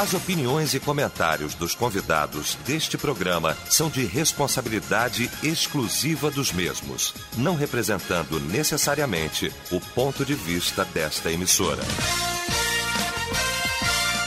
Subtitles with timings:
[0.00, 7.54] As opiniões e comentários dos convidados deste programa são de responsabilidade exclusiva dos mesmos, não
[7.54, 11.82] representando necessariamente o ponto de vista desta emissora.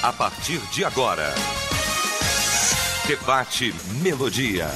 [0.04, 1.34] A partir de agora,
[3.08, 4.70] Debate Melodia.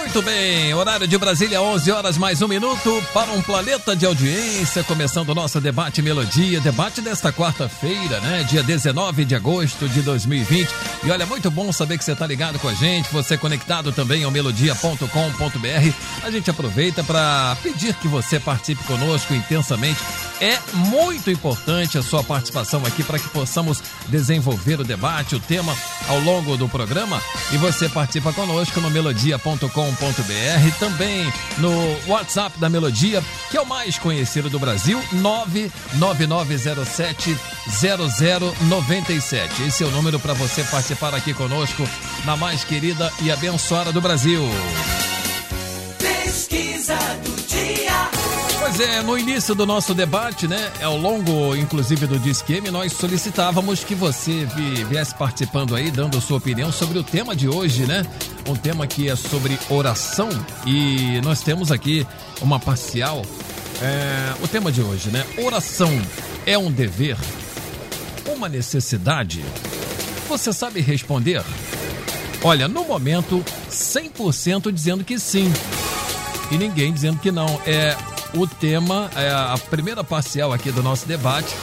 [0.00, 4.82] Muito bem, horário de Brasília, 11 horas mais um minuto para um planeta de audiência,
[4.82, 10.70] começando o nosso debate Melodia, debate desta quarta-feira, né, dia 19 de agosto de 2020.
[11.04, 14.24] E olha, muito bom saber que você está ligado com a gente, você conectado também
[14.24, 15.94] ao melodia.com.br.
[16.24, 20.00] A gente aproveita para pedir que você participe conosco intensamente.
[20.40, 25.76] É muito importante a sua participação aqui para que possamos desenvolver o debate, o tema
[26.08, 27.20] ao longo do programa.
[27.52, 29.30] E você participa conosco no melodia.com
[29.70, 37.36] www.melodia.com.br, também no WhatsApp da Melodia, que é o mais conhecido do Brasil, 99907
[37.68, 39.62] 0097.
[39.62, 41.86] Esse é o número para você participar aqui conosco
[42.24, 44.42] na mais querida e abençoada do Brasil.
[45.98, 47.39] Pesquisa do
[48.72, 53.82] Pois é, no início do nosso debate, né, ao longo, inclusive, do Disqueme, nós solicitávamos
[53.82, 54.46] que você
[54.88, 58.06] viesse participando aí, dando sua opinião sobre o tema de hoje, né?
[58.48, 60.28] Um tema que é sobre oração
[60.64, 62.06] e nós temos aqui
[62.40, 63.22] uma parcial.
[63.82, 65.26] É, o tema de hoje, né?
[65.44, 65.90] Oração
[66.46, 67.16] é um dever?
[68.24, 69.44] Uma necessidade?
[70.28, 71.42] Você sabe responder?
[72.40, 75.52] Olha, no momento, 100% dizendo que sim.
[76.52, 77.60] E ninguém dizendo que não.
[77.66, 77.96] É
[78.34, 81.54] o tema, é a primeira parcial aqui do nosso debate.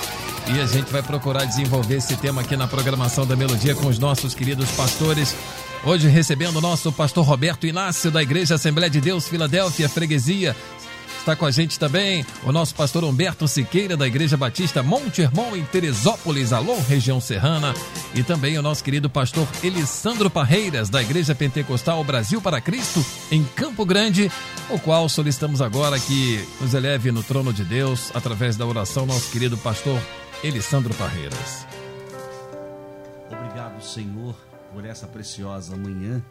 [0.53, 3.99] E a gente vai procurar desenvolver esse tema aqui na programação da Melodia com os
[3.99, 5.35] nossos queridos pastores.
[5.83, 10.55] Hoje recebendo o nosso pastor Roberto Inácio da Igreja Assembleia de Deus Filadélfia Freguesia,
[11.27, 15.57] Está com a gente também o nosso pastor Humberto Siqueira, da Igreja Batista Monte Hermon,
[15.57, 17.73] em Teresópolis, alô, região serrana.
[18.15, 23.43] E também o nosso querido pastor Elisandro Parreiras, da Igreja Pentecostal Brasil para Cristo, em
[23.43, 24.31] Campo Grande,
[24.69, 29.29] o qual solicitamos agora que nos eleve no trono de Deus, através da oração, nosso
[29.29, 29.99] querido pastor
[30.41, 31.67] Elisandro Parreiras.
[33.29, 34.33] Obrigado, Senhor,
[34.73, 36.23] por essa preciosa manhã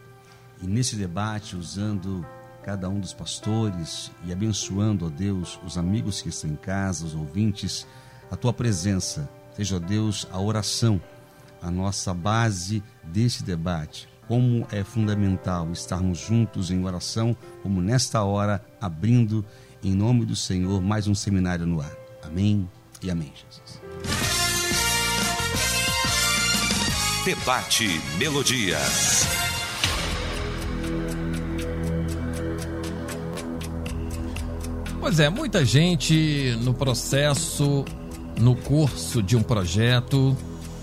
[0.59, 2.25] e nesse debate usando
[2.67, 7.15] cada um dos pastores e abençoando, ó Deus, os amigos que estão em casa, os
[7.15, 7.87] ouvintes,
[8.29, 9.29] a tua presença.
[9.55, 11.01] Seja, ó Deus, a oração,
[11.61, 14.09] a nossa base desse debate.
[14.27, 17.33] Como é fundamental estarmos juntos em oração,
[17.63, 19.45] como nesta hora, abrindo,
[19.81, 21.95] em nome do Senhor, mais um seminário no ar.
[22.21, 22.69] Amém
[23.01, 23.81] e amém, Jesus.
[27.23, 27.87] Debate
[28.19, 28.77] Melodia.
[35.07, 37.85] Pois é, muita gente no processo,
[38.37, 40.35] no curso de um projeto,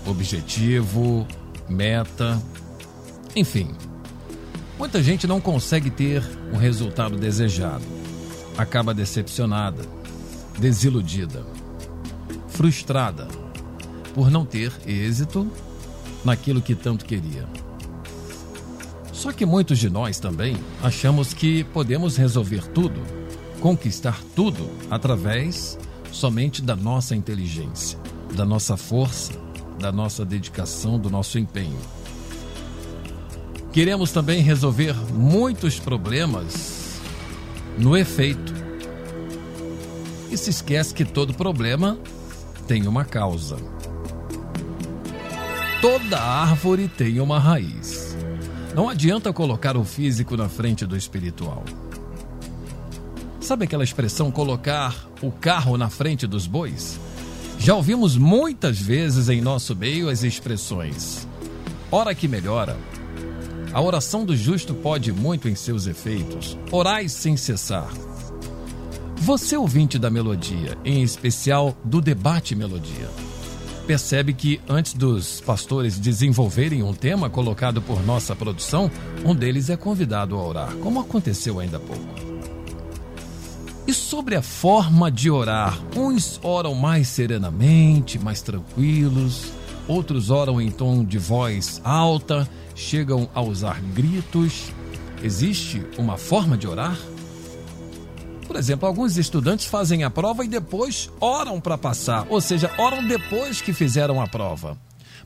[0.03, 1.27] objetivo,
[1.69, 2.41] meta,
[3.35, 3.75] enfim.
[4.79, 7.83] Muita gente não consegue ter o resultado desejado.
[8.57, 9.83] Acaba decepcionada,
[10.57, 11.45] desiludida,
[12.47, 13.27] frustrada
[14.15, 15.47] por não ter êxito
[16.23, 17.47] naquilo que tanto queria.
[19.13, 23.24] Só que muitos de nós também achamos que podemos resolver tudo
[23.59, 25.77] conquistar tudo através
[26.11, 27.99] somente da nossa inteligência,
[28.33, 29.33] da nossa força,
[29.79, 31.79] da nossa dedicação, do nosso empenho.
[33.71, 37.01] Queremos também resolver muitos problemas
[37.77, 38.53] no efeito.
[40.31, 41.97] E se esquece que todo problema
[42.67, 43.57] tem uma causa.
[45.81, 48.15] Toda árvore tem uma raiz.
[48.73, 51.63] Não adianta colocar o físico na frente do espiritual.
[53.45, 56.99] Sabe aquela expressão colocar o carro na frente dos bois?
[57.59, 61.27] Já ouvimos muitas vezes em nosso meio as expressões:
[61.91, 62.75] ora que melhora.
[63.71, 66.57] A oração do justo pode muito em seus efeitos.
[66.71, 67.87] Orai sem cessar.
[69.17, 73.11] Você, ouvinte da melodia, em especial do debate melodia,
[73.85, 78.89] percebe que antes dos pastores desenvolverem um tema colocado por nossa produção,
[79.23, 82.24] um deles é convidado a orar, como aconteceu ainda há pouco.
[83.87, 89.51] E sobre a forma de orar, uns oram mais serenamente, mais tranquilos,
[89.87, 94.71] outros oram em tom de voz alta, chegam a usar gritos.
[95.21, 96.97] Existe uma forma de orar?
[98.47, 103.07] Por exemplo, alguns estudantes fazem a prova e depois oram para passar, ou seja, oram
[103.07, 104.75] depois que fizeram a prova.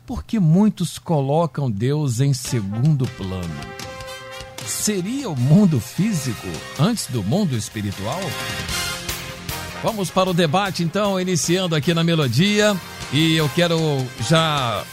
[0.06, 3.79] Porque muitos colocam Deus em segundo plano
[4.70, 6.48] seria o mundo físico
[6.80, 8.22] antes do mundo espiritual?
[9.84, 12.76] Vamos para o debate então, iniciando aqui na Melodia.
[13.12, 13.78] E eu quero
[14.28, 14.84] já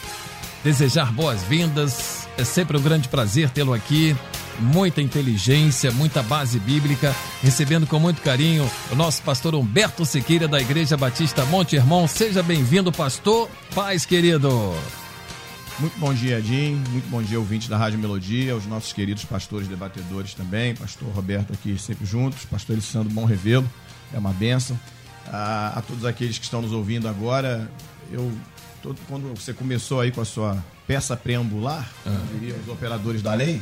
[0.63, 2.27] desejar boas-vindas.
[2.37, 4.15] É sempre um grande prazer tê-lo aqui.
[4.59, 7.15] Muita inteligência, muita base bíblica.
[7.43, 12.07] Recebendo com muito carinho o nosso pastor Humberto Siqueira, da Igreja Batista Monte Hermon.
[12.07, 13.49] Seja bem-vindo, pastor.
[13.75, 14.73] Paz, querido.
[15.79, 16.83] Muito bom dia, Jim.
[16.89, 20.73] Muito bom dia, ouvintes da Rádio Melodia, os nossos queridos pastores debatedores também.
[20.73, 23.69] Pastor Roberto aqui sempre juntos, pastor Alessandro Bom Revelo,
[24.11, 24.77] é uma benção.
[25.27, 27.69] A, a todos aqueles que estão nos ouvindo agora,
[28.11, 28.31] eu
[28.81, 30.57] todo, quando você começou aí com a sua
[30.87, 32.25] peça preambular, ah.
[32.33, 33.61] diria os operadores da lei,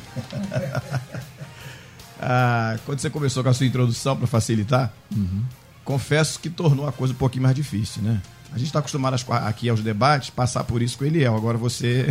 [2.17, 5.43] ah, quando você começou com a sua introdução para facilitar, uhum.
[5.83, 8.21] confesso que tornou a coisa um pouquinho mais difícil, né?
[8.53, 11.35] A gente está acostumado aqui aos debates, passar por isso com o Eliel.
[11.35, 12.07] Agora você.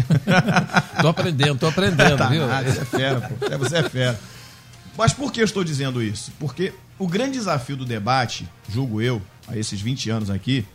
[1.00, 2.46] tô aprendendo, tô aprendendo, tá viu?
[2.46, 3.46] Nada, você é fera, pô.
[3.46, 4.20] É, você é fera.
[4.96, 6.32] Mas por que eu estou dizendo isso?
[6.38, 10.66] Porque o grande desafio do debate, julgo eu, a esses 20 anos aqui,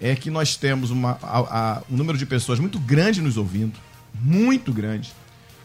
[0.00, 3.78] é que nós temos uma, a, a, um número de pessoas muito grande nos ouvindo,
[4.14, 5.12] muito grande,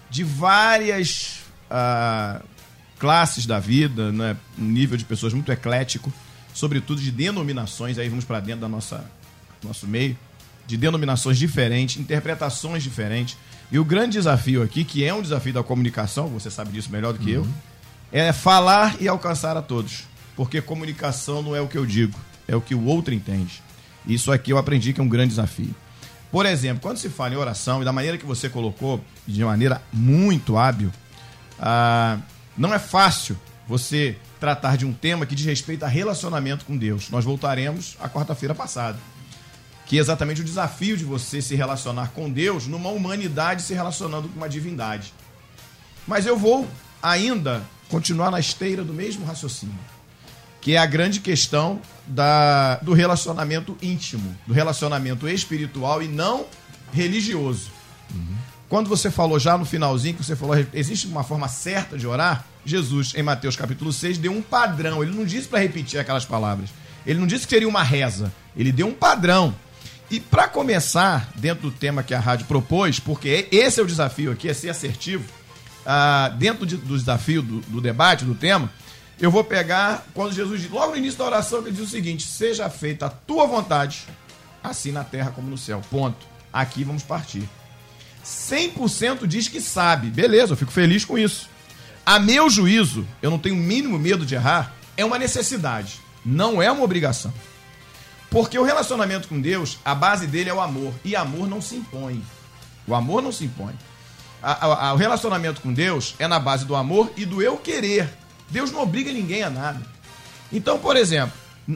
[0.09, 2.41] de várias a, ah,
[2.97, 4.37] classes da vida, né?
[4.57, 6.11] um nível de pessoas muito eclético,
[6.53, 9.03] sobretudo de denominações, aí vamos para dentro da nossa
[9.67, 10.17] nosso meio,
[10.65, 13.37] de denominações diferentes, interpretações diferentes.
[13.71, 17.13] E o grande desafio aqui, que é um desafio da comunicação, você sabe disso melhor
[17.13, 17.43] do que uhum.
[17.43, 17.47] eu,
[18.11, 20.03] é falar e alcançar a todos.
[20.35, 22.17] Porque comunicação não é o que eu digo,
[22.47, 23.61] é o que o outro entende.
[24.05, 25.73] Isso aqui eu aprendi que é um grande desafio.
[26.31, 29.81] Por exemplo, quando se fala em oração, e da maneira que você colocou, de maneira
[29.91, 30.91] muito hábil,
[31.59, 32.17] ah,
[32.57, 33.37] não é fácil
[33.67, 37.09] você tratar de um tema que diz respeito a relacionamento com Deus.
[37.09, 38.97] Nós voltaremos a quarta-feira passada
[39.85, 44.29] que é exatamente o desafio de você se relacionar com Deus numa humanidade se relacionando
[44.29, 45.13] com uma divindade.
[46.07, 46.67] Mas eu vou
[47.01, 49.75] ainda continuar na esteira do mesmo raciocínio,
[50.61, 56.45] que é a grande questão da, do relacionamento íntimo, do relacionamento espiritual e não
[56.91, 57.71] religioso.
[58.13, 58.35] Uhum.
[58.69, 62.45] Quando você falou já no finalzinho, que você falou, existe uma forma certa de orar,
[62.65, 65.03] Jesus, em Mateus capítulo 6, deu um padrão.
[65.03, 66.69] Ele não disse para repetir aquelas palavras.
[67.05, 68.33] Ele não disse que seria uma reza.
[68.55, 69.53] Ele deu um padrão.
[70.13, 74.31] E para começar, dentro do tema que a rádio propôs, porque esse é o desafio
[74.31, 75.25] aqui, é ser assertivo,
[75.83, 78.71] ah, dentro de, do desafio do, do, debate, do tema,
[79.19, 82.27] eu vou pegar quando Jesus diz, logo no início da oração, ele diz o seguinte:
[82.27, 84.03] seja feita a tua vontade,
[84.63, 85.81] assim na terra como no céu.
[85.89, 86.27] Ponto.
[86.53, 87.49] Aqui vamos partir.
[88.23, 90.11] 100% diz que sabe.
[90.11, 91.49] Beleza, eu fico feliz com isso.
[92.05, 96.61] A meu juízo, eu não tenho o mínimo medo de errar, é uma necessidade, não
[96.61, 97.33] é uma obrigação.
[98.33, 100.91] Porque o relacionamento com Deus, a base dele é o amor.
[101.05, 102.19] E amor não se impõe.
[102.87, 103.75] O amor não se impõe.
[104.41, 107.57] A, a, a, o relacionamento com Deus é na base do amor e do eu
[107.57, 108.09] querer.
[108.49, 109.79] Deus não obriga ninguém a nada.
[110.51, 111.33] Então, por exemplo,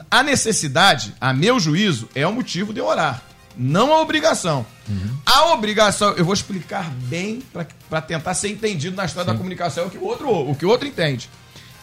[0.09, 3.21] a necessidade, a meu juízo, é o motivo de eu orar.
[3.55, 4.65] Não a obrigação.
[4.89, 5.17] Uhum.
[5.27, 7.43] A obrigação, eu vou explicar bem
[7.87, 9.33] para tentar ser entendido na história Sim.
[9.33, 11.29] da comunicação o que o outro, o que o outro entende.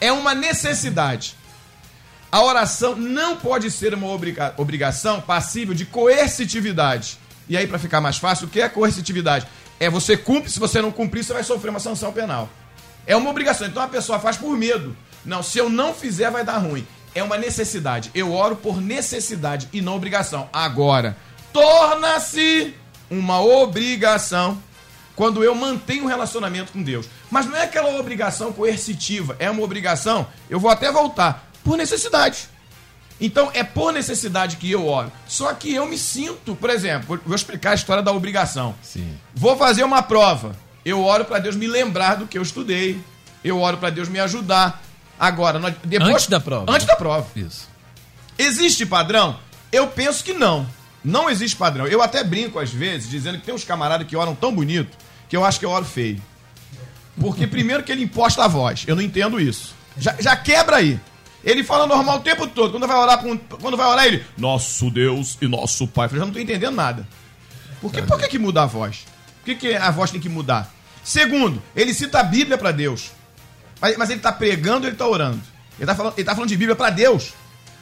[0.01, 1.37] É uma necessidade.
[2.35, 7.17] A oração não pode ser uma obriga obrigação passível de coercitividade.
[7.49, 9.47] E aí, para ficar mais fácil, o que é coercitividade?
[9.79, 12.49] É você cumpre, se você não cumprir, você vai sofrer uma sanção penal.
[13.07, 13.69] É uma obrigação.
[13.69, 14.97] Então a pessoa faz por medo.
[15.25, 16.85] Não, se eu não fizer, vai dar ruim.
[17.15, 18.11] É uma necessidade.
[18.13, 20.49] Eu oro por necessidade e não obrigação.
[20.53, 21.17] Agora,
[21.53, 22.75] torna-se
[23.09, 24.61] uma obrigação
[25.15, 27.09] quando eu mantenho um relacionamento com Deus.
[27.31, 30.27] Mas não é aquela obrigação coercitiva, é uma obrigação.
[30.51, 32.49] Eu vou até voltar por necessidade.
[33.21, 35.11] Então é por necessidade que eu oro.
[35.27, 38.75] Só que eu me sinto, por exemplo, vou explicar a história da obrigação.
[38.83, 39.17] Sim.
[39.35, 40.55] Vou fazer uma prova.
[40.85, 43.01] Eu oro para Deus me lembrar do que eu estudei.
[43.43, 44.83] Eu oro para Deus me ajudar.
[45.19, 46.71] Agora, depois, antes da prova.
[46.71, 47.27] Antes da prova.
[47.35, 47.69] Isso.
[48.37, 49.39] Existe padrão?
[49.73, 50.67] Eu penso que não.
[51.03, 51.87] Não existe padrão.
[51.87, 54.97] Eu até brinco às vezes dizendo que tem uns camaradas que oram tão bonito
[55.29, 56.21] que eu acho que eu oro feio.
[57.21, 58.85] Porque primeiro que ele imposta a voz.
[58.87, 59.75] Eu não entendo isso.
[59.97, 60.99] Já, já quebra aí.
[61.45, 62.73] Ele fala normal o tempo todo.
[62.73, 63.23] Quando vai orar,
[63.61, 66.07] quando vai orar ele, nosso Deus e nosso Pai.
[66.07, 67.07] Eu já não estou entendendo nada.
[67.81, 69.05] Por que, por que, que muda a voz?
[69.41, 70.73] Por que, que a voz tem que mudar?
[71.03, 73.11] Segundo, ele cita a Bíblia para Deus.
[73.79, 75.41] Mas, mas, ele está pregando ele está orando?
[75.79, 77.35] Ele está falando, ele tá falando de Bíblia para Deus.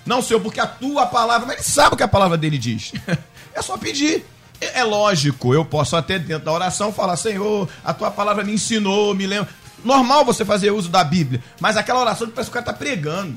[0.05, 1.47] Não, Senhor, porque a tua palavra.
[1.47, 2.93] Mas ele sabe o que a palavra dele diz.
[3.55, 4.25] é só pedir.
[4.61, 8.53] É, é lógico, eu posso até dentro da oração falar, Senhor, a tua palavra me
[8.53, 9.49] ensinou, me lembra.
[9.85, 12.85] Normal você fazer uso da Bíblia, mas aquela oração que parece que o cara está
[12.85, 13.37] pregando.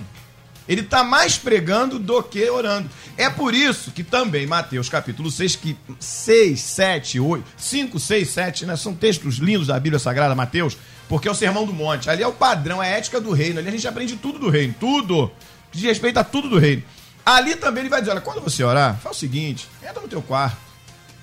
[0.67, 2.89] Ele está mais pregando do que orando.
[3.15, 8.65] É por isso que também Mateus capítulo 6, que 6, 7, 8, 5, 6, 7,
[8.65, 8.75] né?
[8.75, 10.75] São textos lindos da Bíblia Sagrada, Mateus,
[11.07, 12.09] porque é o sermão do monte.
[12.09, 13.59] Ali é o padrão, é a ética do reino.
[13.59, 15.31] Ali a gente aprende tudo do reino, tudo.
[15.71, 16.81] Diz respeito a tudo do reino.
[17.23, 20.21] Ali também ele vai dizer: olha, quando você orar, faz o seguinte: entra no teu
[20.21, 20.57] quarto,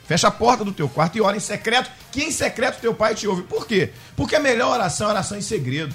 [0.06, 3.14] Fecha a porta do teu quarto e ora em secreto, que em secreto teu pai
[3.14, 3.42] te ouve.
[3.42, 3.90] Por quê?
[4.16, 5.94] Porque a melhor oração é oração em segredo.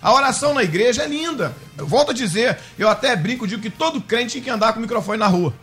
[0.00, 1.54] A oração na igreja é linda.
[1.76, 4.78] Eu volto a dizer, eu até brinco, digo que todo crente tem que andar com
[4.78, 5.54] o microfone na rua.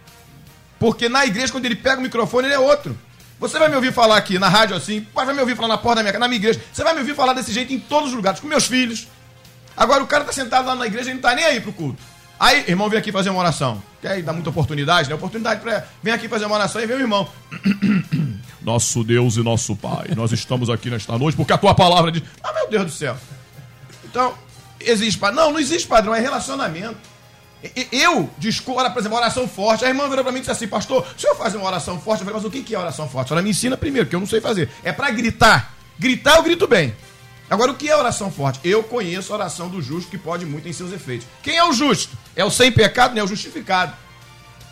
[0.79, 2.97] Porque na igreja, quando ele pega o microfone, ele é outro.
[3.39, 6.03] Você vai me ouvir falar aqui na rádio assim, vai me ouvir falar na porta
[6.03, 6.61] da minha, na minha igreja.
[6.71, 9.07] Você vai me ouvir falar desse jeito em todos os lugares, com meus filhos.
[9.77, 12.01] Agora o cara tá sentado lá na igreja e não tá nem aí pro culto.
[12.39, 13.81] Aí, irmão, vem aqui fazer uma oração.
[14.03, 15.15] Que aí dá muita oportunidade, né?
[15.15, 17.25] Oportunidade para Vem aqui fazer uma oração e vem o irmão.
[18.61, 22.23] Nosso Deus e nosso Pai, nós estamos aqui nesta noite porque a tua palavra diz.
[22.41, 23.15] Ah, meu Deus do céu.
[24.03, 24.33] Então,
[24.79, 25.45] existe padrão?
[25.45, 26.97] Não, não existe padrão, é relacionamento.
[27.91, 29.85] Eu discordo, por exemplo, oração forte.
[29.85, 32.21] A irmã virou pra mim e disse assim, pastor, se eu fazer uma oração forte,
[32.21, 33.27] eu falei, mas o que é oração forte?
[33.27, 34.69] A senhora me ensina primeiro, que eu não sei fazer.
[34.83, 35.75] É para gritar.
[35.97, 36.93] Gritar eu grito bem.
[37.49, 38.59] Agora, o que é oração forte?
[38.63, 41.27] Eu conheço a oração do justo que pode muito em seus efeitos.
[41.41, 42.17] Quem é o justo?
[42.35, 43.93] É o sem pecado, não é o justificado.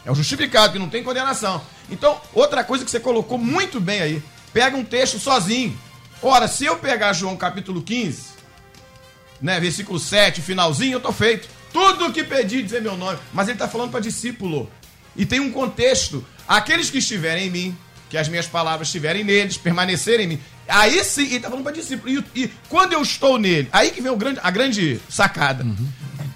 [0.06, 1.62] É o justificado, que não tem condenação.
[1.90, 4.24] Então, outra coisa que você colocou muito bem aí,
[4.54, 5.78] pega um texto sozinho.
[6.22, 8.32] Ora, se eu pegar João capítulo 15,
[9.42, 11.48] né, versículo 7, finalzinho, eu tô feito.
[11.74, 13.20] Tudo o que pedi dizer meu nome.
[13.34, 14.70] Mas ele está falando para discípulo.
[15.16, 16.26] E tem um contexto.
[16.48, 17.78] Aqueles que estiverem em mim,
[18.10, 20.42] que as minhas palavras estiverem neles, permanecerem em mim.
[20.68, 22.24] Aí sim, ele está falando para discípulo.
[22.34, 25.64] E, e, quando eu estou nele, aí que vem o grande, a grande sacada.
[25.64, 25.88] Uhum.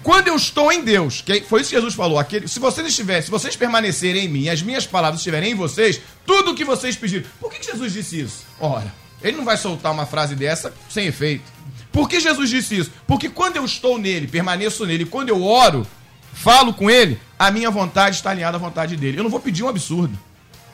[0.02, 3.22] Quando eu estou em Deus, que foi isso que Jesus falou, aquele, se vocês estiverem,
[3.22, 6.94] se vocês permanecerem em mim as minhas palavras estiverem em vocês, tudo o que vocês
[6.94, 7.24] pediram.
[7.40, 8.44] Por que, que Jesus disse isso?
[8.60, 11.44] Ora, ele não vai soltar uma frase dessa sem efeito.
[11.90, 12.92] Por que Jesus disse isso?
[13.06, 15.84] Porque quando eu estou nele, permaneço nele, quando eu oro,
[16.32, 19.18] falo com ele, a minha vontade está alinhada à vontade dele.
[19.18, 20.16] Eu não vou pedir um absurdo.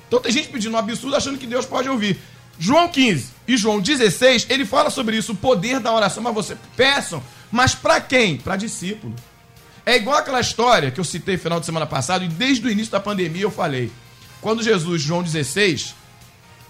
[0.08, 2.20] Então tem gente pedindo um absurdo achando que Deus pode ouvir.
[2.58, 6.56] João 15 e João 16, ele fala sobre isso, o poder da oração, mas você
[6.76, 8.36] peçam, mas para quem?
[8.36, 9.14] Para discípulo.
[9.84, 12.92] É igual aquela história que eu citei final de semana passado e desde o início
[12.92, 13.90] da pandemia eu falei.
[14.40, 15.94] Quando Jesus, João 16,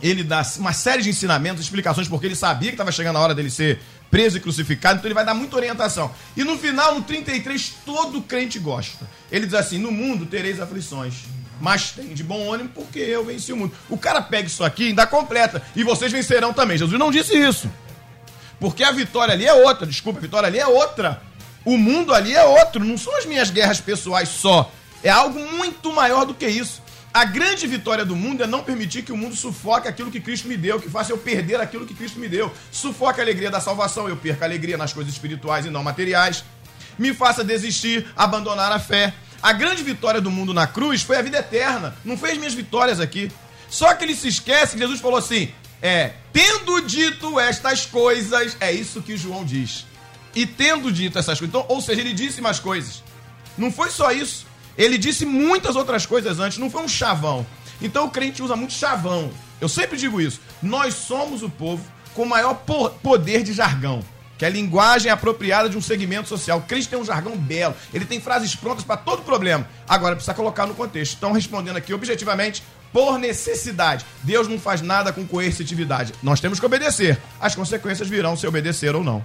[0.03, 3.35] ele dá uma série de ensinamentos, explicações, porque ele sabia que estava chegando a hora
[3.35, 6.11] dele ser preso e crucificado, então ele vai dar muita orientação.
[6.37, 9.09] E no final, no 33, todo crente gosta.
[9.31, 11.15] Ele diz assim: No mundo tereis aflições,
[11.63, 13.73] mas tem de bom ânimo porque eu venci o mundo.
[13.89, 16.77] O cara pega isso aqui e ainda completa, e vocês vencerão também.
[16.77, 17.71] Jesus não disse isso.
[18.59, 21.23] Porque a vitória ali é outra, desculpa, a vitória ali é outra.
[21.65, 24.73] O mundo ali é outro, não são as minhas guerras pessoais só.
[25.05, 26.83] É algo muito maior do que isso.
[27.15, 30.49] A grande vitória do mundo é não permitir que o mundo sufoque aquilo que Cristo
[30.49, 32.53] me deu, que faça eu perder aquilo que Cristo me deu.
[32.73, 36.43] Sufoque a alegria da salvação, eu perco a alegria nas coisas espirituais e não materiais.
[36.99, 39.15] Me faça desistir, abandonar a fé.
[39.43, 42.55] A grande vitória do mundo na cruz foi a vida eterna, não foi as minhas
[42.55, 43.31] vitórias aqui.
[43.69, 48.71] Só que ele se esquece que Jesus falou assim: é, tendo dito estas coisas, é
[48.71, 49.85] isso que João diz.
[50.35, 53.03] E tendo dito essas coisas, então, ou seja, ele disse mais coisas.
[53.59, 54.47] Não foi só isso.
[54.79, 57.45] Ele disse muitas outras coisas antes, não foi um chavão.
[57.81, 59.31] Então o crente usa muito chavão.
[59.61, 60.41] Eu sempre digo isso.
[60.63, 61.85] Nós somos o povo
[62.15, 62.55] com maior
[63.03, 64.05] poder de jargão,
[64.43, 66.59] que é a linguagem apropriada de um segmento social.
[66.59, 69.65] O tem um jargão belo, ele tem frases prontas para todo problema.
[69.89, 71.15] Agora precisa colocar no contexto.
[71.17, 72.61] Então, respondendo aqui objetivamente,
[72.93, 74.05] por necessidade.
[74.25, 76.13] Deus não faz nada com coercitividade.
[76.21, 77.21] Nós temos que obedecer.
[77.41, 79.23] As consequências virão se obedecer ou não.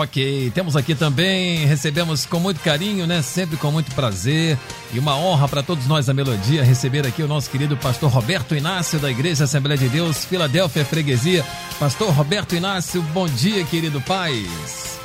[0.00, 3.20] Ok, temos aqui também, recebemos com muito carinho, né?
[3.20, 4.56] Sempre com muito prazer
[4.94, 8.54] e uma honra para todos nós a Melodia receber aqui o nosso querido pastor Roberto
[8.54, 11.44] Inácio da Igreja Assembleia de Deus, Filadélfia Freguesia.
[11.80, 15.00] Pastor Roberto Inácio, bom dia, querido paz.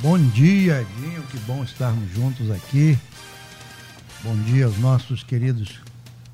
[0.00, 2.98] Bom dia, Edinho, que bom estarmos juntos aqui.
[4.24, 5.78] Bom dia aos nossos queridos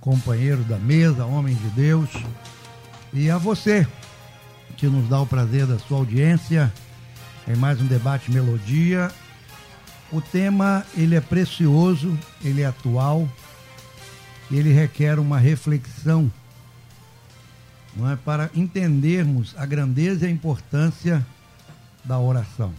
[0.01, 2.11] companheiros da mesa, homens de Deus,
[3.13, 3.85] e a você
[4.77, 6.73] que nos dá o prazer da sua audiência
[7.49, 9.11] em mais um debate Melodia.
[10.11, 13.29] O tema ele é precioso, ele é atual,
[14.51, 16.31] ele requer uma reflexão,
[17.97, 21.25] não é para entendermos a grandeza e a importância
[22.05, 22.73] da oração.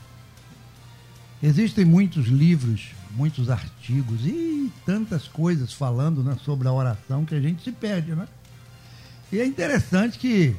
[1.41, 7.41] Existem muitos livros, muitos artigos e tantas coisas falando né, sobre a oração que a
[7.41, 8.27] gente se perde, né?
[9.31, 10.55] E é interessante que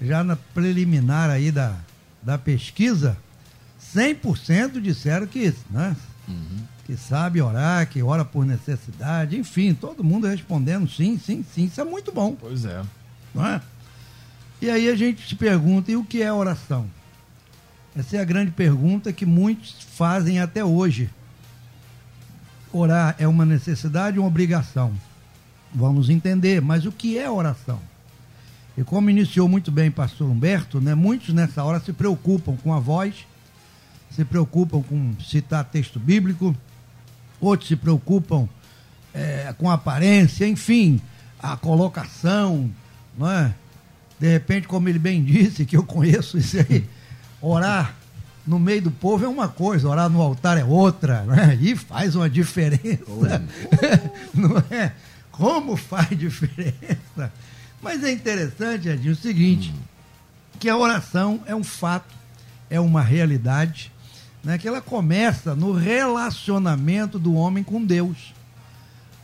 [0.00, 1.76] já na preliminar aí da,
[2.22, 3.16] da pesquisa,
[3.96, 5.96] 100% disseram que, né?
[6.28, 6.58] Uhum.
[6.84, 11.64] que sabe orar, que ora por necessidade, enfim, todo mundo respondendo sim, sim, sim.
[11.64, 12.36] Isso é muito bom.
[12.38, 12.82] Pois é.
[13.34, 13.60] Não é?
[14.60, 16.86] E aí a gente se pergunta, e o que é oração?
[17.96, 21.08] Essa é a grande pergunta que muitos fazem até hoje.
[22.72, 24.92] Orar é uma necessidade ou uma obrigação?
[25.74, 27.80] Vamos entender, mas o que é oração?
[28.76, 32.74] E como iniciou muito bem o pastor Humberto, né, muitos nessa hora se preocupam com
[32.74, 33.26] a voz
[34.16, 36.56] se preocupam com citar texto bíblico,
[37.38, 38.48] outros se preocupam
[39.12, 40.98] é, com aparência, enfim,
[41.38, 42.70] a colocação,
[43.16, 43.54] não é?
[44.18, 46.88] De repente, como ele bem disse, que eu conheço isso aí,
[47.42, 47.94] orar
[48.46, 51.58] no meio do povo é uma coisa, orar no altar é outra, né?
[51.60, 53.02] E faz uma diferença.
[53.06, 53.20] Oh.
[54.32, 54.92] Não é?
[55.30, 57.30] Como faz diferença?
[57.82, 59.80] Mas é interessante, Edinho, o seguinte, hum.
[60.58, 62.14] que a oração é um fato,
[62.70, 63.92] é uma realidade,
[64.46, 64.56] né?
[64.58, 68.32] que ela começa no relacionamento do homem com Deus.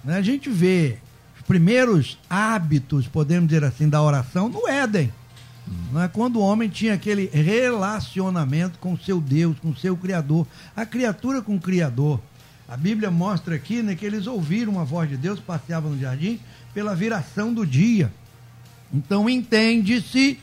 [0.03, 0.17] Né?
[0.17, 0.99] A gente vê
[1.37, 5.13] os primeiros hábitos, podemos dizer assim, da oração no Éden.
[5.93, 10.85] Não é quando o homem tinha aquele relacionamento com seu Deus, com seu Criador, a
[10.85, 12.21] criatura com o Criador.
[12.69, 16.41] A Bíblia mostra aqui né, que eles ouviram a voz de Deus, passeavam no jardim,
[16.75, 18.13] pela viração do dia.
[18.93, 20.41] Então entende-se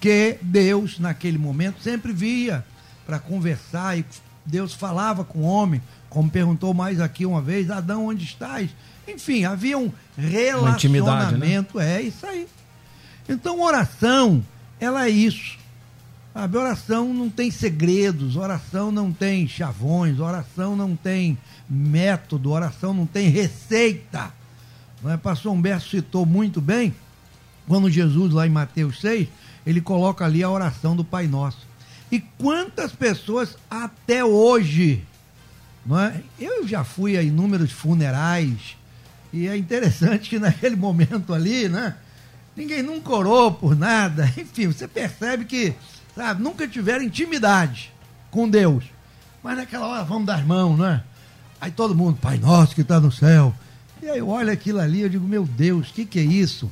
[0.00, 2.64] que Deus, naquele momento, sempre via
[3.08, 4.04] para conversar e
[4.44, 8.68] Deus falava com o homem, como perguntou mais aqui uma vez, Adão, onde estás?
[9.08, 11.96] Enfim, havia um relacionamento, né?
[11.96, 12.46] é isso aí.
[13.26, 14.44] Então, oração,
[14.78, 15.56] ela é isso.
[16.34, 16.58] Sabe?
[16.58, 23.30] Oração não tem segredos, oração não tem chavões, oração não tem método, oração não tem
[23.30, 24.30] receita.
[25.02, 25.16] Não é?
[25.16, 26.94] Pastor Humberto citou muito bem,
[27.66, 29.28] quando Jesus, lá em Mateus 6,
[29.66, 31.67] ele coloca ali a oração do Pai Nosso.
[32.10, 35.04] E quantas pessoas até hoje,
[35.84, 36.22] não é?
[36.38, 38.76] eu já fui a inúmeros funerais,
[39.32, 41.94] e é interessante que naquele momento ali, né?
[42.56, 44.32] Ninguém nunca orou por nada.
[44.36, 45.74] Enfim, você percebe que,
[46.14, 47.92] sabe, nunca tiveram intimidade
[48.30, 48.84] com Deus.
[49.42, 51.02] Mas naquela hora, vamos dar mão, né?
[51.60, 53.54] Aí todo mundo, Pai Nosso que está no céu.
[54.02, 56.70] E aí eu olho aquilo ali, eu digo, meu Deus, o que, que é isso?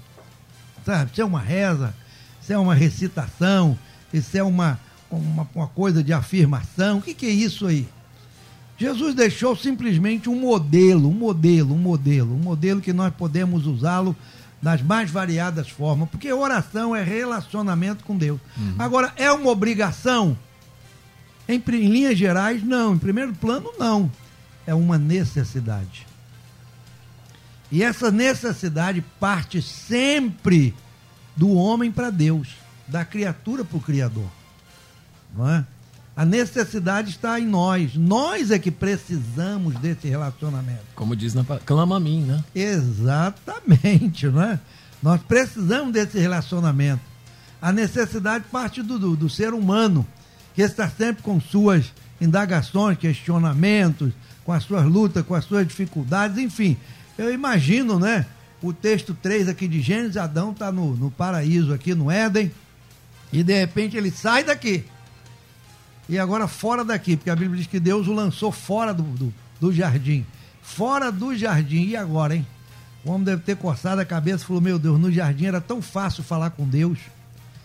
[0.84, 1.92] Sabe, isso é uma reza,
[2.40, 3.76] isso é uma recitação,
[4.12, 4.78] isso é uma,
[5.10, 6.98] uma, uma coisa de afirmação.
[6.98, 7.88] O que, que é isso aí?
[8.78, 14.14] Jesus deixou simplesmente um modelo, um modelo, um modelo, um modelo que nós podemos usá-lo
[14.60, 18.40] das mais variadas formas, porque oração é relacionamento com Deus.
[18.56, 18.74] Uhum.
[18.78, 20.36] Agora, é uma obrigação?
[21.48, 22.94] Em, em linhas gerais, não.
[22.94, 24.10] Em primeiro plano, não.
[24.66, 26.06] É uma necessidade.
[27.70, 30.74] E essa necessidade parte sempre
[31.36, 32.48] do homem para Deus,
[32.86, 34.28] da criatura para o Criador.
[35.36, 35.64] Não é?
[36.16, 37.94] A necessidade está em nós.
[37.94, 40.80] Nós é que precisamos desse relacionamento.
[40.94, 42.42] Como diz na clama a mim, né?
[42.54, 44.58] Exatamente, né?
[45.02, 47.02] Nós precisamos desse relacionamento.
[47.60, 50.06] A necessidade parte do, do, do ser humano,
[50.54, 54.10] que está sempre com suas indagações, questionamentos,
[54.42, 56.78] com as suas lutas, com as suas dificuldades, enfim.
[57.18, 58.24] Eu imagino, né?
[58.62, 62.50] O texto 3 aqui de Gênesis, Adão está no, no paraíso aqui, no Éden,
[63.30, 64.82] e de repente ele sai daqui
[66.08, 69.34] e agora fora daqui, porque a Bíblia diz que Deus o lançou fora do, do,
[69.60, 70.24] do jardim.
[70.62, 71.86] Fora do jardim.
[71.86, 72.46] E agora, hein?
[73.04, 75.82] O homem deve ter coçado a cabeça e falou: Meu Deus, no jardim era tão
[75.82, 76.98] fácil falar com Deus.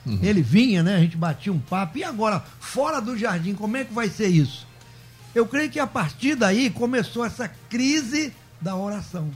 [0.05, 0.19] Uhum.
[0.21, 0.95] Ele vinha, né?
[0.95, 1.97] A gente batia um papo.
[1.97, 4.67] E agora, fora do jardim, como é que vai ser isso?
[5.33, 9.29] Eu creio que a partir daí começou essa crise da oração.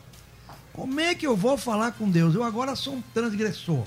[0.74, 2.36] Como é que eu vou falar com Deus?
[2.36, 3.84] Eu agora sou um transgressor.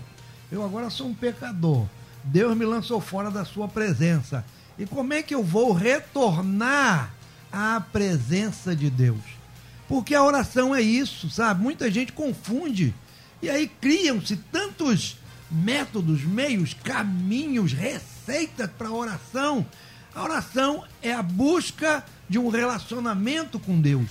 [0.51, 1.87] Eu agora sou um pecador.
[2.25, 4.45] Deus me lançou fora da sua presença.
[4.79, 7.13] E como é que eu vou retornar
[7.51, 9.21] à presença de Deus?
[9.89, 11.63] Porque a oração é isso, sabe?
[11.63, 12.95] Muita gente confunde.
[13.43, 15.17] E aí criam-se tantos
[15.51, 19.67] métodos, meios, caminhos, receitas para oração.
[20.15, 24.11] A oração é a busca de um relacionamento com Deus.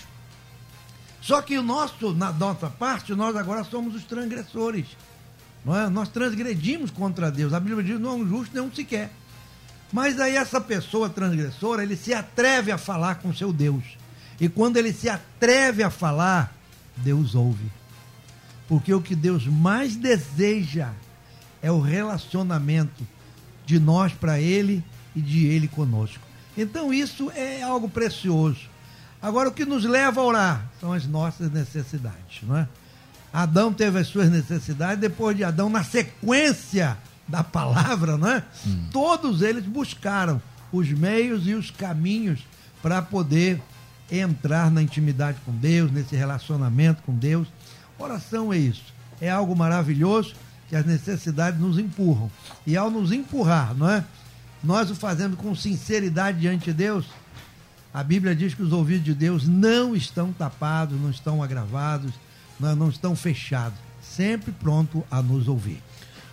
[1.21, 4.87] Só que o nosso, na nossa parte, nós agora somos os transgressores.
[5.65, 5.89] É?
[5.89, 7.53] Nós transgredimos contra Deus.
[7.53, 9.11] A Bíblia diz: não é um justo nem um sequer.
[9.91, 13.83] Mas aí essa pessoa transgressora, ele se atreve a falar com seu Deus.
[14.39, 16.53] E quando ele se atreve a falar,
[16.97, 17.71] Deus ouve.
[18.67, 20.89] Porque o que Deus mais deseja
[21.61, 23.07] é o relacionamento
[23.65, 24.83] de nós para ele
[25.15, 26.23] e de ele conosco.
[26.57, 28.69] Então isso é algo precioso.
[29.21, 32.67] Agora o que nos leva a orar são as nossas necessidades, não é?
[33.33, 36.97] Adão teve as suas necessidades, depois de Adão, na sequência
[37.27, 38.43] da palavra, né?
[38.65, 38.87] Hum.
[38.91, 42.41] Todos eles buscaram os meios e os caminhos
[42.81, 43.61] para poder
[44.11, 47.47] entrar na intimidade com Deus, nesse relacionamento com Deus.
[47.97, 48.93] Oração é isso.
[49.19, 50.35] É algo maravilhoso
[50.69, 52.29] que as necessidades nos empurram.
[52.65, 54.03] E ao nos empurrar, não é?
[54.63, 57.05] Nós o fazemos com sinceridade diante de Deus.
[57.93, 62.13] A Bíblia diz que os ouvidos de Deus não estão tapados, não estão agravados,
[62.59, 65.81] não, não estão fechados, sempre pronto a nos ouvir.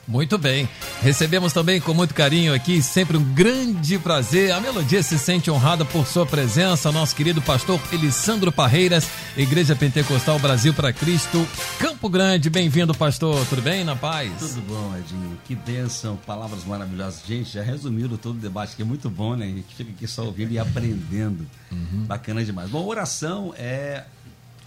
[0.06, 0.68] Muito bem.
[1.00, 4.52] Recebemos também com muito carinho aqui, sempre um grande prazer.
[4.52, 10.38] A Melodia se sente honrada por sua presença, nosso querido pastor Elisandro Parreiras, Igreja Pentecostal
[10.38, 11.46] Brasil para Cristo,
[11.78, 12.50] Campo Grande.
[12.50, 13.46] Bem-vindo, pastor.
[13.46, 13.82] Tudo bem?
[13.82, 14.30] Na paz?
[14.38, 15.38] Tudo bom, Edinho.
[15.46, 17.22] Que bênção, palavras maravilhosas.
[17.26, 19.46] Gente, já resumiram todo o debate, que é muito bom, né?
[19.46, 21.46] A gente fica aqui só ouvindo e aprendendo.
[21.72, 22.04] Uhum.
[22.06, 22.68] Bacana demais.
[22.68, 24.04] Bom, oração é,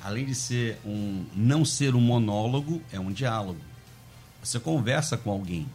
[0.03, 3.59] além de ser um, não ser um monólogo, é um diálogo.
[4.47, 5.67] Você conversa com alguém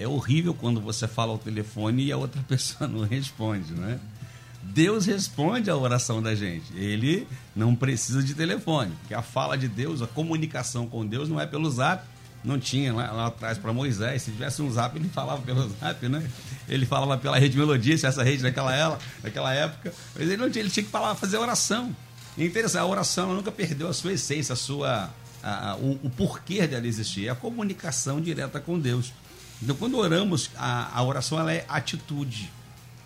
[0.00, 4.00] é horrível quando você fala ao telefone e a outra pessoa não responde, né?
[4.62, 6.72] Deus responde a oração da gente.
[6.74, 11.40] Ele não precisa de telefone, porque a fala de Deus, a comunicação com Deus não
[11.40, 12.04] é pelo zap.
[12.42, 14.22] Não tinha lá, lá atrás para Moisés.
[14.22, 16.26] Se tivesse um zap, ele falava pelo zap, né?
[16.68, 19.92] Ele falava pela rede melodia, essa rede naquela, ela, naquela época.
[20.14, 21.94] Mas ele não tinha, ele tinha que falar, fazer oração.
[22.38, 25.10] É interessante, a oração nunca perdeu a sua essência, a sua,
[25.42, 27.26] a, o, o porquê dela existir.
[27.26, 29.12] É a comunicação direta com Deus.
[29.62, 32.50] Então, quando oramos, a, a oração ela é atitude.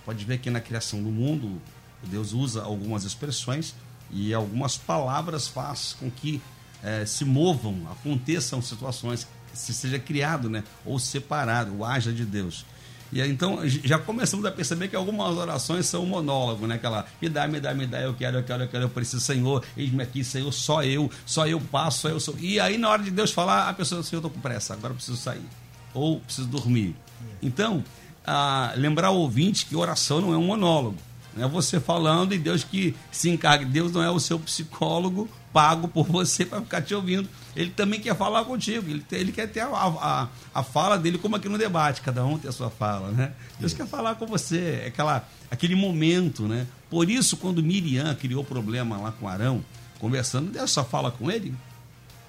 [0.04, 1.60] Pode ver que na criação do mundo,
[2.04, 3.74] Deus usa algumas expressões
[4.10, 6.40] e algumas palavras faz com que
[6.82, 12.66] é, se movam, aconteçam situações, se seja criado, né, ou separado, o haja de Deus.
[13.14, 16.74] E então já começamos a perceber que algumas orações são um monólogo, né?
[16.74, 19.20] Aquela me dá, me dá, me dá, eu quero, eu quero, eu quero, eu preciso,
[19.20, 22.34] Senhor, eis-me aqui, Senhor, só eu, só eu passo, só eu sou.
[22.40, 24.90] E aí na hora de Deus falar, a pessoa, Senhor, eu estou com pressa, agora
[24.92, 25.46] eu preciso sair
[25.94, 26.96] ou preciso dormir.
[27.40, 27.84] Então,
[28.26, 30.98] ah, lembrar o ouvinte que oração não é um monólogo.
[31.38, 33.64] É você falando e Deus que se encarga.
[33.64, 37.28] Deus não é o seu psicólogo pago por você para ficar te ouvindo.
[37.54, 38.90] Ele também quer falar contigo.
[38.90, 42.02] Ele, ele quer ter a, a, a, fala dele como aqui no debate.
[42.02, 43.32] Cada um tem a sua fala, né?
[43.60, 44.80] Deus quer falar com você.
[44.82, 46.66] É aquela, aquele momento, né?
[46.90, 49.64] Por isso, quando Miriam criou problema lá com Arão,
[50.00, 51.54] conversando, Deus só fala com ele.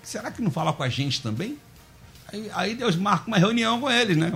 [0.03, 1.57] Será que não fala com a gente também?
[2.53, 4.31] Aí, Deus marca uma reunião com eles, né?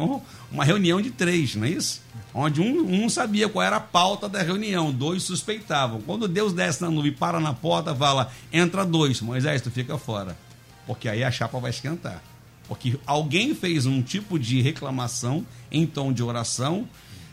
[0.51, 2.01] Uma reunião de três, não é isso?
[2.33, 6.01] Onde um, um sabia qual era a pauta da reunião, dois suspeitavam.
[6.01, 10.37] Quando Deus desce na nuvem, para na porta, fala: entra dois, Moisés, tu fica fora.
[10.85, 12.21] Porque aí a chapa vai esquentar.
[12.67, 16.87] Porque alguém fez um tipo de reclamação em tom de oração.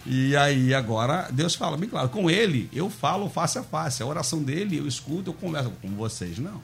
[0.07, 4.07] E aí agora Deus fala bem claro, com ele eu falo face a face, a
[4.07, 6.61] oração dele eu escuto, eu converso com vocês, não.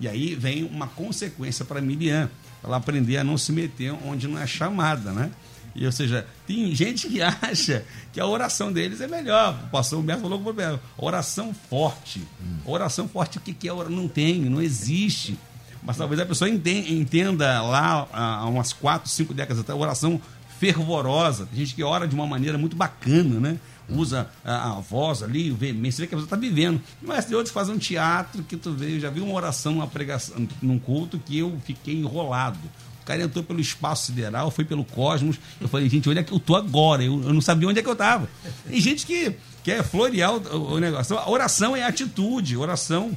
[0.00, 2.28] E aí vem uma consequência para Miriam
[2.64, 5.30] ela aprender a não se meter onde não é chamada, né?
[5.74, 9.58] E, ou seja, tem gente que acha que a oração deles é melhor.
[9.64, 12.22] O pastor Humberto falou com o Oração forte.
[12.40, 12.58] Hum.
[12.64, 13.96] Oração forte, o que, que é oração?
[13.96, 15.38] Não tem, não existe.
[15.82, 20.20] Mas talvez a pessoa entenda lá há umas quatro, cinco décadas atrás, oração
[20.60, 21.46] fervorosa.
[21.46, 23.58] Tem gente que ora de uma maneira muito bacana, né?
[23.88, 26.80] Usa a, a voz ali, veemência, você vê que a pessoa está vivendo.
[27.00, 29.74] Mas tem outros que fazem um teatro que tu vê, eu já vi uma oração,
[29.74, 32.58] uma pregação num culto que eu fiquei enrolado.
[33.02, 35.36] O cara entrou pelo espaço sideral, foi pelo cosmos.
[35.60, 37.02] Eu falei, gente, onde é que eu tô agora?
[37.02, 38.28] Eu, eu não sabia onde é que eu estava.
[38.68, 41.18] Tem gente que quer é florear o, o negócio.
[41.18, 43.10] A oração é atitude, oração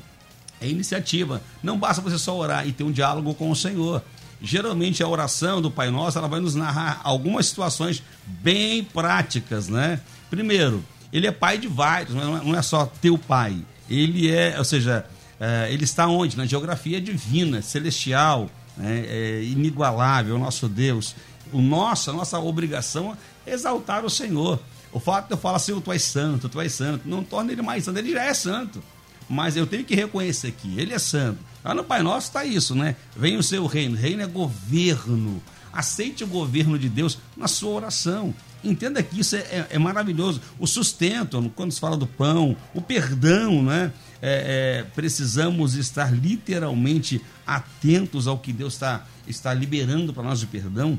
[0.60, 1.42] é iniciativa.
[1.62, 4.02] Não basta você só orar e ter um diálogo com o Senhor.
[4.42, 10.00] Geralmente a oração do Pai Nosso ela vai nos narrar algumas situações bem práticas, né?
[10.36, 13.58] Primeiro, ele é pai de vários, não é, é só teu pai.
[13.90, 15.06] Ele é, ou seja,
[15.40, 16.36] é, ele está onde?
[16.36, 19.06] Na geografia divina, celestial, né?
[19.08, 21.16] é, inigualável, o nosso Deus.
[21.54, 24.60] O nosso, a nossa obrigação é exaltar o Senhor.
[24.92, 27.62] O fato de eu falar assim, tu és santo, tu és santo, não torna ele
[27.62, 28.84] mais santo, ele já é santo.
[29.30, 31.40] Mas eu tenho que reconhecer que ele é santo.
[31.64, 32.96] Lá no Pai Nosso está isso, né?
[33.16, 33.96] Vem o seu reino.
[33.96, 35.42] Reino é governo.
[35.72, 38.34] Aceite o governo de Deus na sua oração.
[38.66, 40.42] Entenda que isso é, é, é maravilhoso.
[40.60, 43.94] O sustento, quando se fala do pão, o perdão, né?
[44.22, 50.48] É, é, precisamos estar literalmente atentos ao que Deus está, está liberando para nós de
[50.48, 50.98] perdão.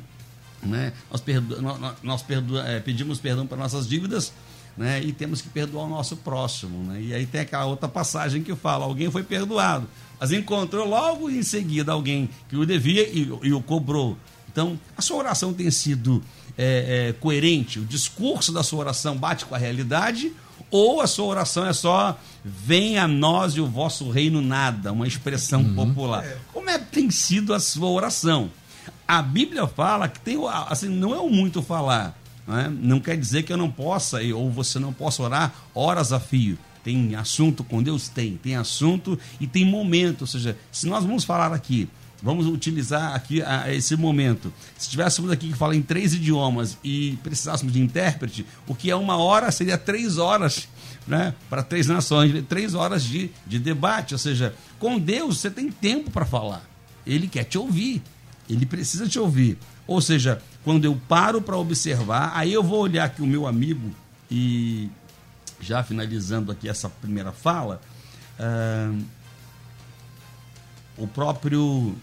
[0.62, 0.92] Né?
[1.10, 1.60] Nós, perdo,
[2.02, 4.32] nós, perdo, é, pedimos perdão para nossas dívidas
[4.76, 5.02] né?
[5.02, 6.84] e temos que perdoar o nosso próximo.
[6.84, 7.02] Né?
[7.02, 9.88] E aí tem aquela outra passagem que fala: alguém foi perdoado,
[10.20, 14.16] mas encontrou logo em seguida alguém que o devia e, e o cobrou.
[14.50, 16.22] Então, a sua oração tem sido
[16.56, 17.78] é, é, coerente?
[17.78, 20.32] O discurso da sua oração bate com a realidade?
[20.70, 25.06] Ou a sua oração é só venha a nós e o vosso reino nada, uma
[25.06, 25.74] expressão uhum.
[25.74, 26.24] popular?
[26.24, 26.36] É.
[26.52, 28.50] Como é que tem sido a sua oração?
[29.06, 30.36] A Bíblia fala que tem,
[30.68, 32.18] assim, não é o muito falar.
[32.46, 32.68] Não, é?
[32.68, 36.58] não quer dizer que eu não possa, ou você não possa orar horas a fio.
[36.82, 38.08] Tem assunto com Deus?
[38.08, 38.36] Tem.
[38.36, 40.22] Tem assunto e tem momento.
[40.22, 41.88] Ou seja, se nós vamos falar aqui
[42.22, 44.52] Vamos utilizar aqui a, esse momento.
[44.78, 48.96] Se tivéssemos aqui que fala em três idiomas e precisássemos de intérprete, o que é
[48.96, 50.68] uma hora seria três horas
[51.06, 54.14] né, para três nações, três horas de, de debate.
[54.14, 56.64] Ou seja, com Deus você tem tempo para falar.
[57.06, 58.02] Ele quer te ouvir.
[58.48, 59.58] Ele precisa te ouvir.
[59.86, 63.90] Ou seja, quando eu paro para observar, aí eu vou olhar aqui o meu amigo
[64.30, 64.88] e
[65.60, 67.80] já finalizando aqui essa primeira fala,
[68.38, 69.04] uh,
[70.96, 71.94] o próprio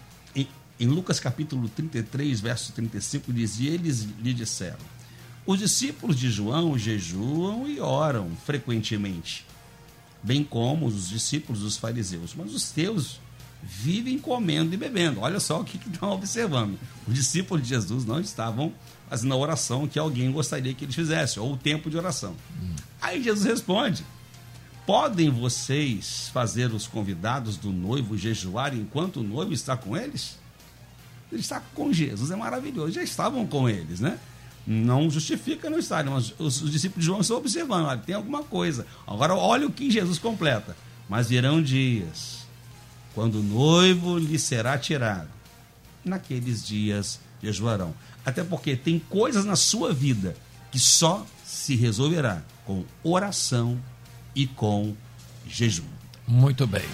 [0.84, 4.78] em, Lucas capítulo 33, verso 35 dizia: eles lhe disseram:
[5.46, 9.46] Os discípulos de João jejuam e oram frequentemente,
[10.22, 13.20] bem como os discípulos dos fariseus, mas os teus
[13.62, 15.20] vivem comendo e bebendo.
[15.20, 16.78] Olha só o que, que estão observando.
[17.08, 18.72] Os discípulos de Jesus não estavam
[19.08, 22.34] fazendo a oração que alguém gostaria que eles fizessem, ou o tempo de oração.
[22.62, 22.74] Hum.
[23.00, 24.04] Aí Jesus responde:
[24.86, 30.38] Podem vocês fazer os convidados do noivo jejuar enquanto o noivo está com eles?
[31.34, 32.92] Ele está com Jesus, é maravilhoso.
[32.92, 34.18] Já estavam com eles, né?
[34.66, 38.42] Não justifica não estarem, mas os, os discípulos de João estão observando, olha, tem alguma
[38.42, 38.86] coisa.
[39.06, 40.74] Agora, olha o que Jesus completa.
[41.08, 42.46] Mas virão dias
[43.14, 45.28] quando o noivo lhe será tirado.
[46.04, 47.94] Naqueles dias jejuarão.
[48.24, 50.34] Até porque tem coisas na sua vida
[50.70, 53.78] que só se resolverá com oração
[54.34, 54.94] e com
[55.46, 55.84] jejum.
[56.26, 56.84] Muito bem.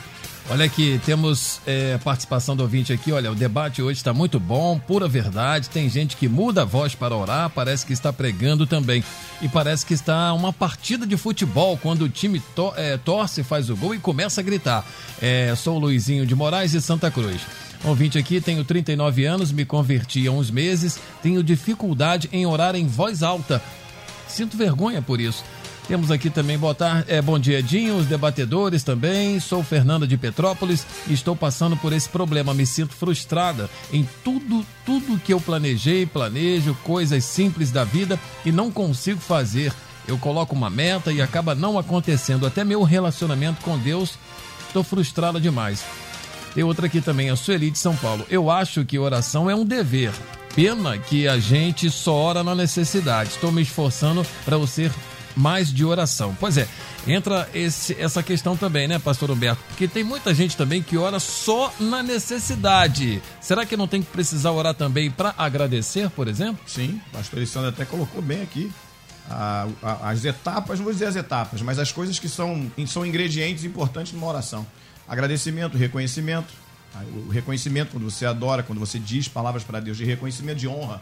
[0.53, 3.13] Olha aqui, temos é, participação do ouvinte aqui.
[3.13, 5.71] Olha, o debate hoje está muito bom, pura verdade.
[5.71, 9.05] Tem gente que muda a voz para orar, parece que está pregando também.
[9.41, 13.71] E parece que está uma partida de futebol, quando o time to é, torce, faz
[13.71, 14.85] o gol e começa a gritar.
[15.23, 17.41] É, sou o Luizinho de Moraes de Santa Cruz.
[17.85, 22.89] Ouvinte aqui, tenho 39 anos, me converti há uns meses, tenho dificuldade em orar em
[22.89, 23.63] voz alta.
[24.27, 25.45] Sinto vergonha por isso.
[25.91, 29.41] Temos aqui também botar, é, bom dia, Dinho, os debatedores também.
[29.41, 32.55] Sou Fernanda de Petrópolis e estou passando por esse problema.
[32.55, 38.53] Me sinto frustrada em tudo, tudo que eu planejei, planejo, coisas simples da vida e
[38.53, 39.73] não consigo fazer.
[40.07, 42.47] Eu coloco uma meta e acaba não acontecendo.
[42.47, 44.17] Até meu relacionamento com Deus,
[44.69, 45.85] estou frustrada demais.
[46.55, 48.25] Tem outra aqui também, a Sueli de São Paulo.
[48.31, 50.13] Eu acho que oração é um dever.
[50.55, 53.31] Pena que a gente só ora na necessidade.
[53.31, 54.93] Estou me esforçando para eu ser
[55.37, 56.37] mais de oração.
[56.39, 56.69] Pois é,
[57.07, 59.63] entra esse, essa questão também, né, pastor Humberto?
[59.69, 63.23] Porque tem muita gente também que ora só na necessidade.
[63.41, 66.63] Será que não tem que precisar orar também para agradecer, por exemplo?
[66.67, 68.71] Sim, pastor Alessandro até colocou bem aqui.
[70.03, 74.13] As etapas, não vou dizer as etapas, mas as coisas que são, são ingredientes importantes
[74.13, 74.67] numa oração.
[75.07, 76.53] Agradecimento, reconhecimento.
[77.27, 81.01] O reconhecimento quando você adora, quando você diz palavras para Deus de reconhecimento, de honra.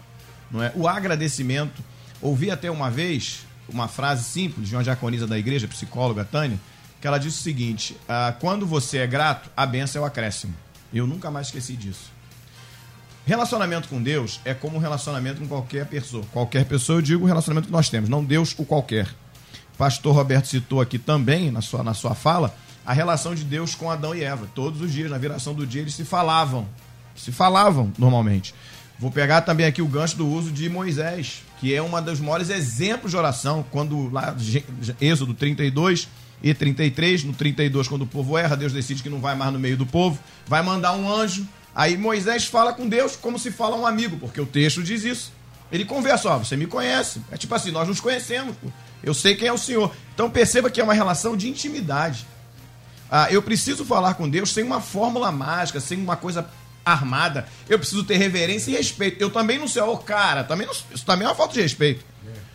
[0.50, 0.70] Não é?
[0.74, 1.82] O agradecimento.
[2.20, 6.58] Ouvi até uma vez uma frase simples de uma diaconisa da igreja, psicóloga Tânia,
[7.00, 10.54] que ela disse o seguinte: ah, quando você é grato, a benção é o acréscimo.
[10.92, 12.10] Eu nunca mais esqueci disso.
[13.26, 16.24] Relacionamento com Deus é como um relacionamento com qualquer pessoa.
[16.32, 19.06] Qualquer pessoa, eu digo o relacionamento que nós temos, não Deus o qualquer.
[19.76, 22.54] Pastor Roberto citou aqui também, na sua, na sua fala,
[22.86, 24.48] a relação de Deus com Adão e Eva.
[24.54, 26.66] Todos os dias, na viração do dia, eles se falavam.
[27.14, 28.54] Se falavam normalmente.
[28.98, 32.50] Vou pegar também aqui o gancho do uso de Moisés, que é um dos maiores
[32.50, 34.34] exemplos de oração, quando lá,
[35.00, 36.08] Êxodo 32
[36.42, 39.58] e 33, no 32, quando o povo erra, Deus decide que não vai mais no
[39.58, 41.46] meio do povo, vai mandar um anjo.
[41.74, 45.32] Aí Moisés fala com Deus como se fala um amigo, porque o texto diz isso.
[45.70, 47.20] Ele conversa, ó, você me conhece.
[47.30, 48.68] É tipo assim, nós nos conhecemos, pô.
[49.02, 49.94] eu sei quem é o Senhor.
[50.14, 52.26] Então perceba que é uma relação de intimidade.
[53.10, 56.48] Ah, eu preciso falar com Deus sem uma fórmula mágica, sem uma coisa
[56.92, 57.46] armada.
[57.68, 59.20] Eu preciso ter reverência e respeito.
[59.20, 61.60] Eu também não sei, ô oh, cara, também não, isso também é uma falta de
[61.60, 62.04] respeito.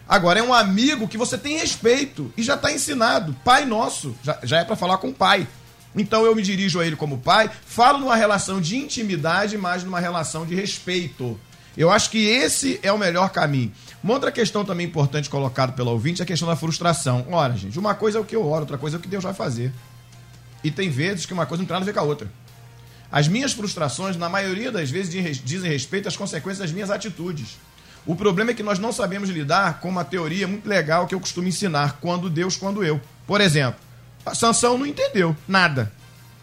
[0.08, 3.36] Agora, é um amigo que você tem respeito e já está ensinado.
[3.43, 5.48] Pai nosso, já, já é para falar com o pai.
[5.96, 10.00] Então eu me dirijo a ele como pai, falo numa relação de intimidade, mas numa
[10.00, 11.39] relação de respeito.
[11.78, 13.72] Eu acho que esse é o melhor caminho.
[14.04, 17.26] Uma outra questão também importante colocada pelo ouvinte é a questão da frustração.
[17.32, 19.24] Ora, gente, uma coisa é o que eu oro, outra coisa é o que Deus
[19.24, 19.72] vai fazer.
[20.63, 22.32] E tem vezes que uma coisa não tem nada a ver com a outra.
[23.13, 27.60] As minhas frustrações, na maioria das vezes, dizem respeito às consequências das minhas atitudes.
[28.08, 31.19] O problema é que nós não sabemos lidar com uma teoria muito legal que eu
[31.19, 32.99] costumo ensinar, quando Deus, quando eu.
[33.28, 33.80] Por exemplo,
[34.26, 35.93] a Sansão não entendeu nada.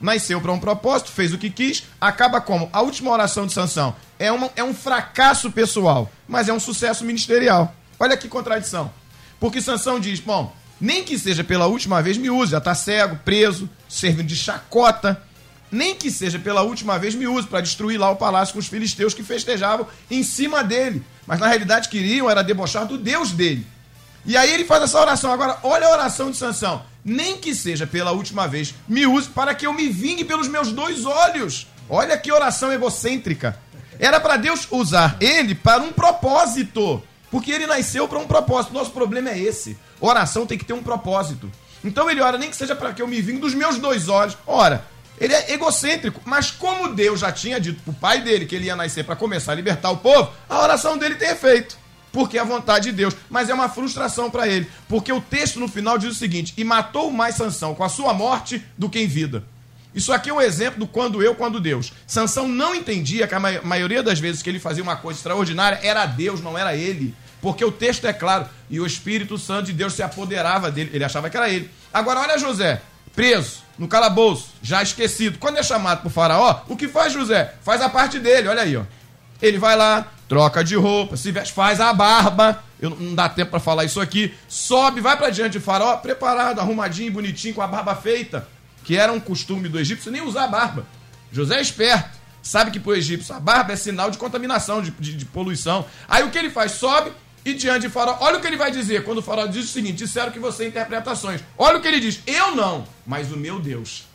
[0.00, 2.70] Nasceu para um propósito, fez o que quis, acaba como?
[2.72, 7.04] A última oração de Sansão é, uma, é um fracasso pessoal, mas é um sucesso
[7.04, 7.74] ministerial.
[7.98, 8.92] Olha que contradição.
[9.40, 13.18] Porque Sansão diz, bom, nem que seja pela última vez, me use, já está cego,
[13.24, 15.20] preso, servindo de chacota,
[15.70, 18.66] nem que seja pela última vez, me use para destruir lá o palácio com os
[18.66, 21.02] filisteus que festejavam em cima dele.
[21.26, 23.66] Mas na realidade queriam era debochar do Deus dele.
[24.26, 25.32] E aí ele faz essa oração.
[25.32, 26.82] Agora, olha a oração de Sansão.
[27.04, 30.72] Nem que seja pela última vez, me use para que eu me vingue pelos meus
[30.72, 31.66] dois olhos.
[31.88, 33.58] Olha que oração egocêntrica.
[33.98, 37.02] Era para Deus usar ele para um propósito.
[37.30, 38.74] Porque ele nasceu para um propósito.
[38.74, 39.78] Nosso problema é esse.
[40.00, 41.50] Oração tem que ter um propósito.
[41.82, 44.36] Então ele ora, nem que seja para que eu me vingue dos meus dois olhos.
[44.46, 44.84] Ora,
[45.20, 48.74] Ele é egocêntrico, mas como Deus já tinha dito pro pai dele que ele ia
[48.74, 51.78] nascer para começar a libertar o povo, a oração dele tem efeito.
[52.10, 53.14] Porque é a vontade de Deus.
[53.28, 54.68] Mas é uma frustração para ele.
[54.88, 58.12] Porque o texto no final diz o seguinte: E matou mais Sansão com a sua
[58.12, 59.44] morte do que em vida.
[59.94, 61.92] Isso aqui é um exemplo do quando eu, quando Deus.
[62.06, 66.06] Sansão não entendia que a maioria das vezes que ele fazia uma coisa extraordinária era
[66.06, 67.14] Deus, não era ele.
[67.40, 68.46] Porque o texto é claro.
[68.68, 70.90] E o Espírito Santo de Deus se apoderava dele.
[70.92, 71.70] Ele achava que era ele.
[71.92, 72.82] Agora, olha José,
[73.14, 75.38] preso, no calabouço, já esquecido.
[75.38, 77.54] Quando é chamado por Faraó, o que faz José?
[77.62, 78.82] Faz a parte dele, olha aí, ó.
[79.40, 82.62] Ele vai lá, troca de roupa, se veste, faz a barba.
[82.78, 84.34] Eu, não dá tempo para falar isso aqui.
[84.46, 88.46] Sobe, vai para diante de Faraó, preparado, arrumadinho, bonitinho, com a barba feita,
[88.84, 90.84] que era um costume do egípcio nem usar barba.
[91.32, 92.20] José é esperto.
[92.42, 95.86] Sabe que pro egípcio a barba é sinal de contaminação, de, de, de poluição.
[96.06, 96.72] Aí o que ele faz?
[96.72, 97.12] Sobe,
[97.44, 99.68] e diante de Faraó, olha o que ele vai dizer quando o Faraó diz o
[99.68, 101.42] seguinte: disseram que você interpretações.
[101.56, 104.08] Olha o que ele diz: eu não, mas o meu Deus.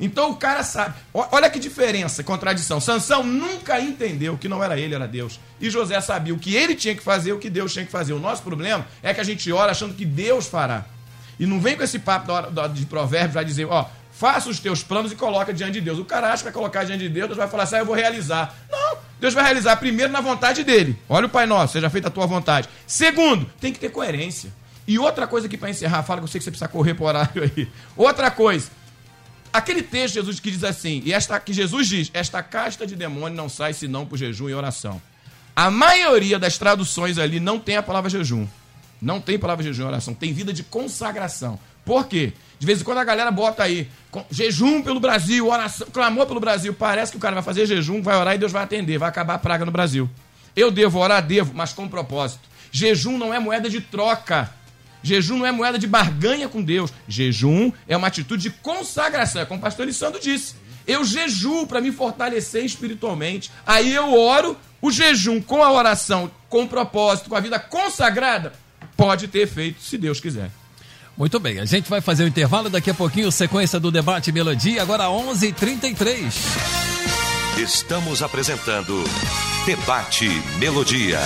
[0.00, 0.94] Então o cara sabe.
[1.12, 2.80] Olha que diferença, contradição.
[2.80, 5.38] Sansão nunca entendeu que não era ele, era Deus.
[5.60, 8.12] E José sabia o que ele tinha que fazer, o que Deus tinha que fazer.
[8.12, 10.86] O nosso problema é que a gente ora achando que Deus fará.
[11.38, 12.32] E não vem com esse papo
[12.72, 15.98] de provérbios, vai dizer, ó, faça os teus planos e coloca diante de Deus.
[15.98, 17.86] O cara acha que vai colocar diante de Deus, Deus vai falar assim, ah, eu
[17.86, 18.54] vou realizar.
[18.70, 20.98] Não, Deus vai realizar primeiro na vontade dele.
[21.08, 22.68] Olha o Pai Nosso, seja feita a tua vontade.
[22.88, 24.52] Segundo, tem que ter coerência.
[24.84, 27.04] E outra coisa aqui para encerrar, fala que eu sei que você precisa correr para
[27.04, 27.68] o horário aí.
[27.96, 28.68] Outra coisa,
[29.52, 32.96] Aquele texto de Jesus que diz assim, e esta que Jesus diz, esta casta de
[32.96, 35.00] demônio não sai senão por jejum e oração.
[35.54, 38.48] A maioria das traduções ali não tem a palavra jejum.
[39.00, 41.60] Não tem palavra jejum e oração, tem vida de consagração.
[41.84, 42.32] Por quê?
[42.62, 43.88] De vez em quando a galera bota aí
[44.30, 46.72] jejum pelo Brasil, oração, clamor pelo Brasil.
[46.72, 49.34] Parece que o cara vai fazer jejum, vai orar e Deus vai atender, vai acabar
[49.34, 50.08] a praga no Brasil.
[50.54, 52.48] Eu devo orar, devo, mas com propósito.
[52.70, 54.48] Jejum não é moeda de troca.
[55.02, 56.92] Jejum não é moeda de barganha com Deus.
[57.08, 59.42] Jejum é uma atitude de consagração.
[59.42, 60.54] É como o pastor Lissandro disse.
[60.86, 63.50] Eu jejuo para me fortalecer espiritualmente.
[63.66, 64.56] Aí eu oro.
[64.80, 68.52] O jejum com a oração, com propósito, com a vida consagrada,
[68.96, 70.52] pode ter efeito, se Deus quiser.
[71.22, 74.82] Muito bem, a gente vai fazer o intervalo daqui a pouquinho, sequência do debate Melodia,
[74.82, 76.34] agora 11:33.
[77.56, 79.04] Estamos apresentando
[79.64, 81.20] Debate Melodia.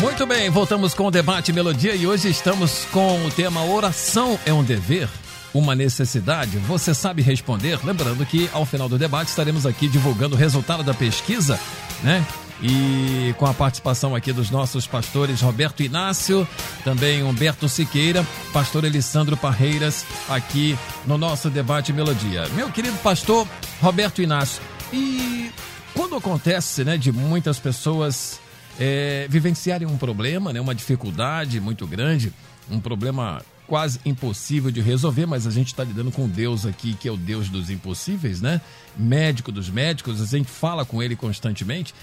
[0.00, 4.52] Muito bem, voltamos com o debate Melodia e hoje estamos com o tema Oração é
[4.52, 5.08] um dever,
[5.54, 6.58] uma necessidade?
[6.58, 7.78] Você sabe responder?
[7.84, 11.60] Lembrando que ao final do debate estaremos aqui divulgando o resultado da pesquisa,
[12.02, 12.26] né?
[12.62, 16.46] E com a participação aqui dos nossos pastores Roberto Inácio,
[16.84, 22.48] também Humberto Siqueira, pastor Alessandro Parreiras, aqui no nosso debate Melodia.
[22.50, 23.46] Meu querido pastor
[23.80, 24.62] Roberto Inácio,
[24.92, 25.50] e
[25.92, 28.40] quando acontece, né, de muitas pessoas
[28.78, 32.32] é, vivenciarem um problema, né, uma dificuldade muito grande,
[32.70, 37.08] um problema quase impossível de resolver, mas a gente está lidando com Deus aqui, que
[37.08, 38.60] é o Deus dos impossíveis, né?
[38.96, 41.94] Médico dos médicos, a gente fala com ele constantemente.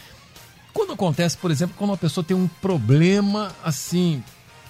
[0.73, 4.23] Quando acontece, por exemplo, quando uma pessoa tem um problema assim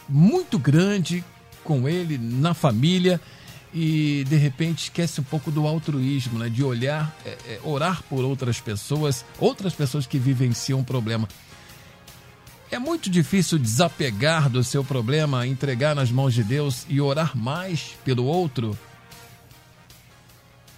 [0.09, 1.23] muito grande
[1.63, 3.21] com ele na família
[3.73, 6.49] e de repente esquece um pouco do altruísmo, né?
[6.49, 11.27] De olhar, é, é, orar por outras pessoas, outras pessoas que vivenciam um problema.
[12.69, 17.97] É muito difícil desapegar do seu problema, entregar nas mãos de Deus e orar mais
[18.03, 18.77] pelo outro?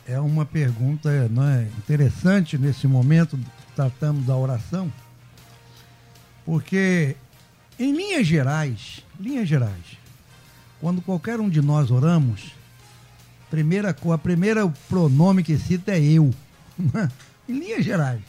[0.05, 3.39] É uma pergunta não é, interessante nesse momento
[3.75, 4.91] tratamos da oração,
[6.45, 7.15] porque
[7.79, 9.97] em linhas gerais, linhas gerais,
[10.79, 12.51] quando qualquer um de nós oramos,
[13.49, 16.33] primeira, a primeira pronome que cita é eu.
[17.47, 18.21] em linhas gerais.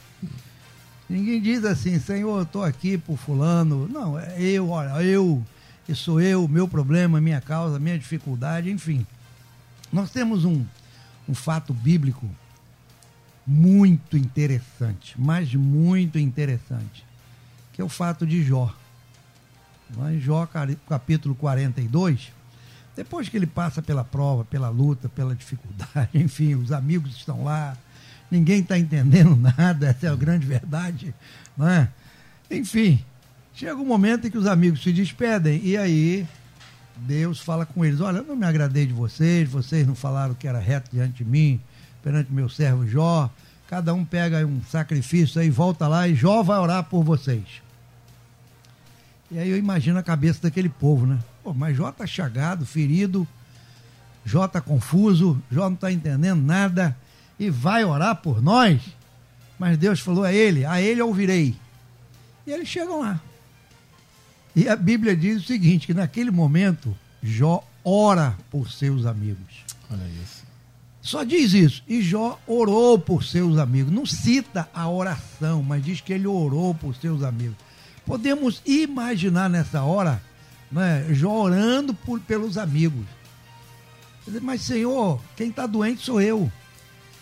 [1.09, 3.87] Ninguém diz assim, Senhor, estou aqui por fulano.
[3.87, 5.43] Não, é eu, olha, eu,
[5.87, 9.05] e sou eu, meu problema, minha causa, minha dificuldade, enfim.
[9.93, 10.65] Nós temos um,
[11.29, 12.27] um fato bíblico
[13.45, 17.05] muito interessante, mas muito interessante,
[17.75, 18.73] que é o fato de Jó.
[20.09, 20.47] Em Jó,
[20.87, 22.31] capítulo 42,
[22.95, 27.77] depois que ele passa pela prova, pela luta, pela dificuldade, enfim, os amigos estão lá,
[28.31, 31.13] ninguém está entendendo nada, essa é a grande verdade.
[31.57, 31.89] Não é?
[32.49, 33.03] Enfim,
[33.53, 36.25] chega um momento em que os amigos se despedem e aí
[36.95, 40.47] Deus fala com eles: Olha, eu não me agradei de vocês, vocês não falaram que
[40.47, 41.59] era reto diante de mim,
[42.01, 43.29] perante meu servo Jó.
[43.67, 47.64] Cada um pega um sacrifício aí, volta lá e Jó vai orar por vocês.
[49.35, 51.19] E aí eu imagino a cabeça daquele povo, né?
[51.43, 53.27] Pô, mas Jó está chagado, ferido,
[54.23, 56.97] Jó está confuso, Jó não está entendendo nada
[57.37, 58.79] e vai orar por nós.
[59.59, 61.53] Mas Deus falou a ele: A ele ouvirei.
[62.47, 63.19] E eles chegam lá.
[64.55, 69.65] E a Bíblia diz o seguinte: que naquele momento, Jó ora por seus amigos.
[69.91, 70.45] Olha isso.
[71.01, 71.83] Só diz isso.
[71.89, 73.91] E Jó orou por seus amigos.
[73.91, 77.64] Não cita a oração, mas diz que ele orou por seus amigos.
[78.05, 80.21] Podemos imaginar nessa hora
[80.71, 83.05] né, Jó orando por, pelos amigos.
[84.41, 86.51] Mas, Senhor, quem está doente sou eu.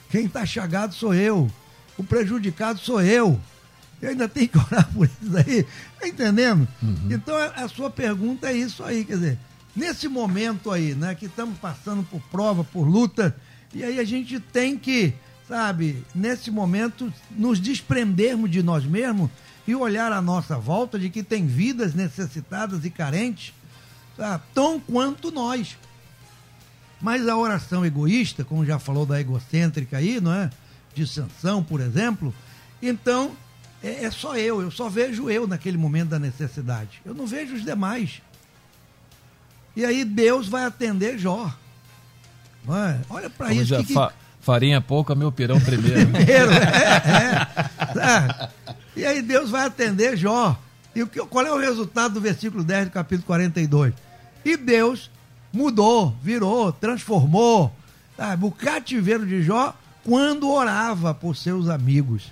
[0.10, 1.52] Quem está chagado sou eu.
[1.98, 3.40] O prejudicado sou eu.
[4.02, 5.66] Eu ainda tenho que orar por isso aí.
[5.94, 6.68] Está entendendo?
[6.82, 7.10] Uhum.
[7.12, 9.06] Então, a, a sua pergunta é isso aí.
[9.06, 9.40] Quer dizer,
[9.76, 13.36] nesse momento aí, né, que estamos passando por prova, por luta,
[13.74, 15.14] e aí a gente tem que,
[15.48, 19.30] sabe, nesse momento, nos desprendermos de nós mesmos
[19.68, 23.54] e olhar à nossa volta de que tem vidas necessitadas e carentes,
[24.18, 25.78] sabe, tão quanto nós.
[27.02, 30.50] Mas a oração egoísta, como já falou da egocêntrica aí, não é?
[30.94, 32.34] De sanção, por exemplo,
[32.82, 33.32] então
[33.84, 37.02] é, é só eu, eu só vejo eu naquele momento da necessidade.
[37.06, 38.22] Eu não vejo os demais.
[39.76, 41.52] E aí Deus vai atender Jó.
[42.70, 43.00] É?
[43.10, 43.76] Olha para isso.
[43.84, 46.08] que, fa Farinha pouca, meu pirão primeiro.
[46.12, 47.48] primeiro, é,
[47.98, 48.50] é, é.
[48.96, 50.60] E aí Deus vai atender Jó.
[50.96, 53.94] E qual é o resultado do versículo 10 do capítulo 42?
[54.46, 55.10] E Deus
[55.52, 57.74] mudou, virou, transformou
[58.16, 62.32] sabe, o cativeiro de Jó quando orava por seus amigos.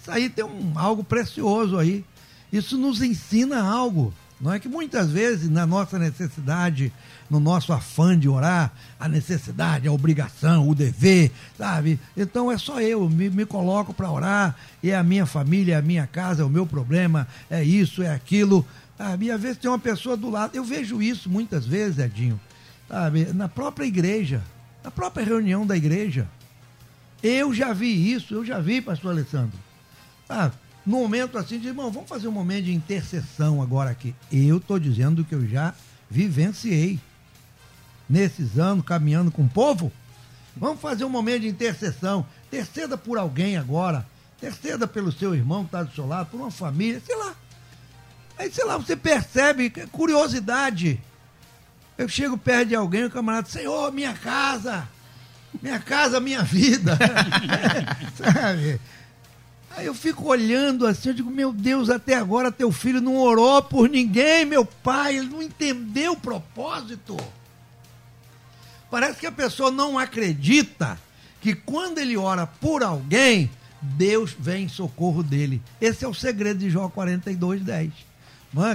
[0.00, 2.04] Isso aí tem um, algo precioso aí.
[2.52, 4.12] Isso nos ensina algo.
[4.40, 6.92] Não é que muitas vezes, na nossa necessidade,
[7.30, 11.98] no nosso afã de orar, a necessidade, a obrigação, o dever, sabe?
[12.16, 15.78] Então é só eu, me, me coloco para orar, e é a minha família, é
[15.78, 18.66] a minha casa, é o meu problema, é isso, é aquilo.
[18.98, 19.26] Sabe?
[19.26, 20.54] E às vezes tem uma pessoa do lado.
[20.54, 22.38] Eu vejo isso muitas vezes, Edinho,
[22.88, 23.26] sabe?
[23.32, 24.42] Na própria igreja,
[24.82, 26.28] na própria reunião da igreja.
[27.22, 29.58] Eu já vi isso, eu já vi, pastor Alessandro.
[30.26, 30.54] Sabe?
[30.84, 34.14] no momento assim de, irmão, vamos fazer um momento de intercessão agora aqui.
[34.32, 35.74] Eu estou dizendo que eu já
[36.10, 36.98] vivenciei
[38.10, 39.92] nesses anos caminhando com o povo.
[40.56, 42.26] Vamos fazer um momento de intercessão.
[42.50, 44.04] Terceira por alguém agora.
[44.40, 47.34] Terceira pelo seu irmão que está do seu lado, por uma família, sei lá.
[48.36, 51.00] Aí, sei lá, você percebe curiosidade.
[51.96, 54.88] Eu chego perto de alguém, o camarada, Senhor, minha casa,
[55.62, 56.98] minha casa, minha vida.
[58.16, 58.80] Sabe?
[59.76, 63.62] Aí eu fico olhando assim, eu digo, meu Deus, até agora teu filho não orou
[63.62, 67.16] por ninguém, meu pai, ele não entendeu o propósito.
[68.90, 70.98] Parece que a pessoa não acredita
[71.40, 75.62] que quando ele ora por alguém, Deus vem em socorro dele.
[75.80, 77.92] Esse é o segredo de Jó 42, 10.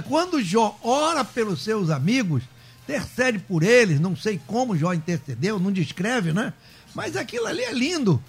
[0.08, 2.42] Quando Jó ora pelos seus amigos,
[2.84, 6.52] intercede por eles, não sei como Jó intercedeu, não descreve, né?
[6.94, 8.22] Mas aquilo ali é lindo.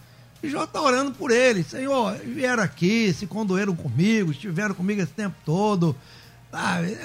[0.44, 1.68] E Jó está orando por eles.
[1.68, 5.96] Senhor, vieram aqui, se condoeram comigo, estiveram comigo esse tempo todo.
[6.52, 6.98] Sabe?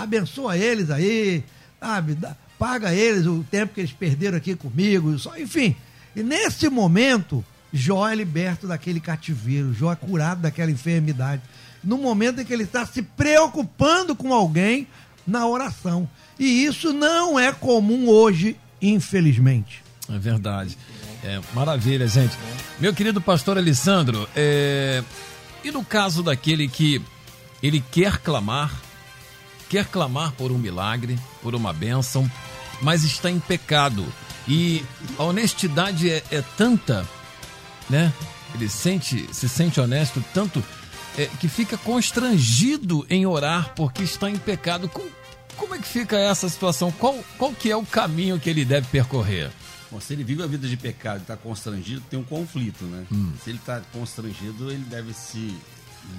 [0.00, 1.44] Abençoa eles aí,
[1.78, 2.16] sabe?
[2.60, 5.18] Paga eles o tempo que eles perderam aqui comigo.
[5.18, 5.74] Só, enfim.
[6.14, 7.42] E nesse momento,
[7.72, 9.72] Jó é liberto daquele cativeiro.
[9.72, 11.40] Jó é curado daquela enfermidade.
[11.82, 14.86] No momento em que ele está se preocupando com alguém
[15.26, 16.06] na oração.
[16.38, 19.82] E isso não é comum hoje, infelizmente.
[20.12, 20.76] É verdade.
[21.24, 22.36] É, maravilha, gente.
[22.78, 25.02] Meu querido pastor Alessandro, é...
[25.64, 27.00] e no caso daquele que
[27.62, 28.70] ele quer clamar,
[29.70, 32.30] quer clamar por um milagre, por uma bênção,
[32.82, 34.04] mas está em pecado.
[34.46, 34.84] E
[35.16, 37.08] a honestidade é, é tanta,
[37.88, 38.12] né?
[38.54, 40.62] Ele sente, se sente honesto tanto
[41.16, 44.88] é, que fica constrangido em orar porque está em pecado.
[44.88, 45.08] Como,
[45.56, 46.90] como é que fica essa situação?
[46.90, 49.50] Qual, qual que é o caminho que ele deve percorrer?
[49.90, 53.04] Bom, se ele vive a vida de pecado e está constrangido, tem um conflito, né?
[53.10, 53.32] Hum.
[53.42, 55.56] Se ele está constrangido, ele deve se.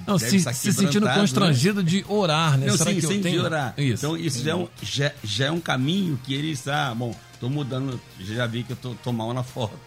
[0.06, 1.14] Não, se, se sentindo né?
[1.14, 1.88] constrangido né?
[1.88, 2.66] de orar, né?
[2.66, 3.74] Não, Será sim, que sim, de orar.
[3.76, 4.04] Isso.
[4.04, 6.94] Então, isso já é, um, já, já, é um caminho que ele está.
[6.94, 9.78] Bom, estou mudando, já vi que eu estou mal na foto.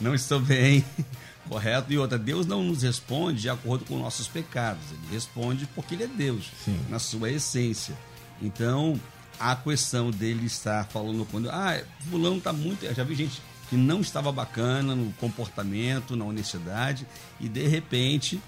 [0.00, 0.84] Não estou bem.
[1.48, 1.92] Correto?
[1.92, 4.82] E outra, Deus não nos responde de acordo com nossos pecados.
[4.90, 6.78] Ele responde porque Ele é Deus, sim.
[6.88, 7.96] na sua essência.
[8.40, 8.98] Então,
[9.38, 11.50] a questão dele estar falando quando.
[11.50, 12.84] Ah, fulano está muito.
[12.84, 17.06] Eu já vi gente que não estava bacana no comportamento, na honestidade,
[17.40, 18.40] e de repente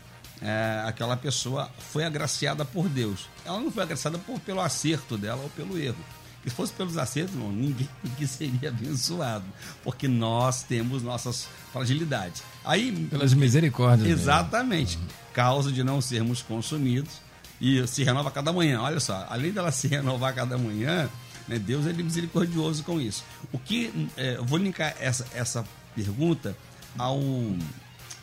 [0.42, 3.28] é, aquela pessoa foi agraciada por Deus.
[3.44, 6.04] Ela não foi agraciada por, pelo acerto dela ou pelo erro.
[6.44, 9.46] Se fosse pelos acertos, não, ninguém que seria abençoado,
[9.82, 12.42] porque nós temos nossas fragilidades.
[12.64, 14.08] Aí, pelas misericórdias.
[14.08, 14.98] Exatamente.
[15.32, 17.12] Causa de não sermos consumidos
[17.60, 18.82] e se renova cada manhã.
[18.82, 21.08] Olha só, além dela se renovar cada manhã,
[21.48, 23.24] né, Deus é misericordioso com isso.
[23.50, 25.64] O que é, eu vou linkar essa, essa
[25.94, 26.54] pergunta
[26.98, 27.18] ao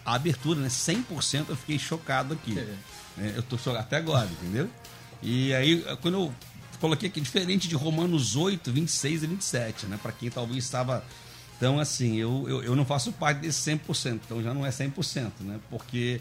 [0.05, 0.67] a abertura, né?
[0.67, 2.57] 100% eu fiquei chocado aqui.
[2.57, 2.75] É.
[3.17, 4.69] É, eu tô chocado até agora, entendeu?
[5.21, 6.33] E aí, quando eu
[6.79, 9.99] coloquei aqui, diferente de Romanos 8, 26 e 27, né?
[10.01, 11.03] Para quem talvez estava
[11.57, 15.31] Então, assim, eu, eu, eu, não faço parte desse 100%, então já não é 100%,
[15.41, 15.59] né?
[15.69, 16.19] Porque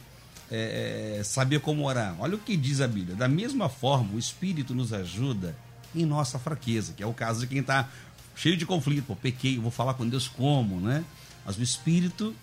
[0.51, 2.15] é, é, saber como orar.
[2.19, 3.17] Olha o que diz a Bíblia.
[3.17, 5.57] Da mesma forma, o Espírito nos ajuda
[5.95, 7.89] em nossa fraqueza, que é o caso de quem está
[8.37, 9.05] cheio de conflito.
[9.07, 11.05] Pô, pequei, vou falar com Deus como, né?
[11.45, 12.35] Mas o Espírito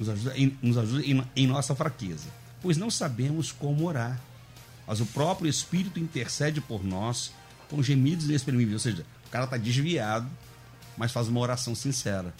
[0.00, 2.26] nos ajuda, em, nos ajuda em, em nossa fraqueza.
[2.62, 4.18] Pois não sabemos como orar.
[4.86, 7.32] Mas o próprio Espírito intercede por nós
[7.68, 8.74] com gemidos inexprimíveis.
[8.74, 10.28] Ou seja, o cara está desviado,
[10.96, 12.34] mas faz uma oração sincera.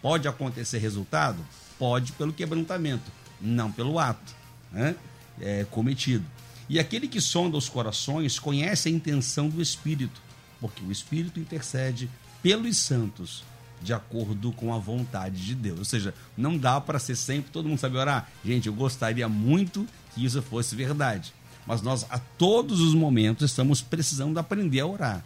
[0.00, 1.38] Pode acontecer resultado?
[1.78, 4.34] Pode pelo quebrantamento, não pelo ato
[4.72, 4.96] né?
[5.40, 6.24] é, cometido.
[6.68, 10.20] E aquele que sonda os corações conhece a intenção do Espírito,
[10.60, 12.10] porque o Espírito intercede
[12.42, 13.44] pelos santos
[13.82, 15.78] de acordo com a vontade de Deus.
[15.78, 18.28] Ou seja, não dá para ser sempre todo mundo sabe orar.
[18.44, 21.32] Gente, eu gostaria muito que isso fosse verdade.
[21.66, 25.24] Mas nós, a todos os momentos, estamos precisando aprender a orar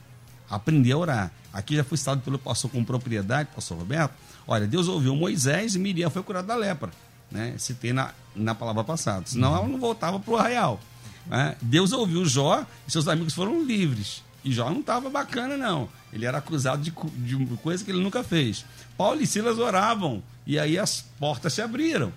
[0.50, 1.32] aprender a orar.
[1.52, 4.12] Aqui já foi citado pelo pastor com propriedade, pastor Roberto.
[4.46, 6.90] Olha, Deus ouviu Moisés e Miriam foi curada da lepra.
[7.30, 7.54] Né?
[7.56, 9.24] Citei na, na palavra passada.
[9.26, 10.80] Senão ela não voltava para o arraial.
[11.26, 11.56] Né?
[11.62, 14.22] Deus ouviu Jó e seus amigos foram livres.
[14.44, 15.88] E Jó não estava bacana, não.
[16.12, 18.64] Ele era acusado de, de coisa que ele nunca fez.
[18.96, 22.12] Paulo e Silas oravam e aí as portas se abriram.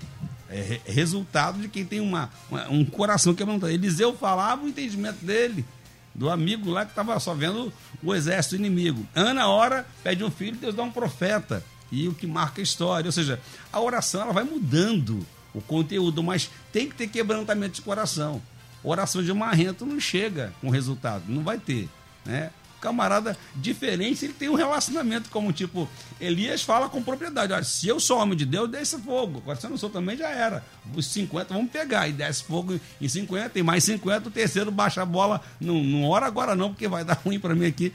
[0.49, 3.71] É resultado de quem tem uma, uma um coração quebrantado.
[3.71, 5.65] Eliseu falava o entendimento dele
[6.13, 9.05] do amigo lá que estava só vendo o exército inimigo.
[9.15, 11.63] Ana ora, pede um filho, Deus dá um profeta.
[11.91, 13.07] E o que marca a história.
[13.07, 13.39] Ou seja,
[13.71, 18.41] a oração ela vai mudando o conteúdo, mas tem que ter quebrantamento de coração.
[18.83, 21.87] Oração de marrento não chega com resultado, não vai ter.
[22.25, 22.51] Né?
[22.83, 25.87] camarada diferente, ele tem um relacionamento como tipo,
[26.19, 29.65] Elias fala com propriedade, olha, se eu sou homem de Deus, desce fogo, agora se
[29.65, 30.61] eu não sou também já era,
[30.93, 35.01] os 50 vamos pegar, e desce fogo em 50, e mais 50, o terceiro baixa
[35.01, 37.93] a bola, não, não ora agora não, porque vai dar ruim para mim aqui,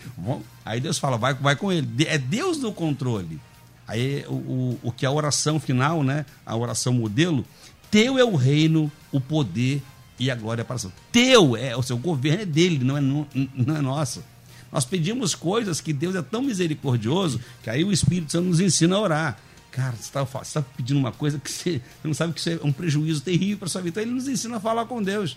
[0.65, 3.39] aí Deus fala, vai, vai com ele, é Deus no controle,
[3.87, 7.45] aí o, o, o que é a oração final, né, a oração modelo,
[7.91, 9.83] teu é o reino, o poder
[10.19, 10.97] e a glória para sempre.
[11.13, 14.23] Teu é o seu governo é dele, não é, não, não é nosso.
[14.71, 18.97] Nós pedimos coisas que Deus é tão misericordioso que aí o Espírito Santo nos ensina
[18.97, 19.39] a orar.
[19.71, 22.73] Cara, você está tá pedindo uma coisa que você, não sabe que isso é um
[22.73, 24.01] prejuízo terrível para sua vida.
[24.01, 25.37] Então ele nos ensina a falar com Deus.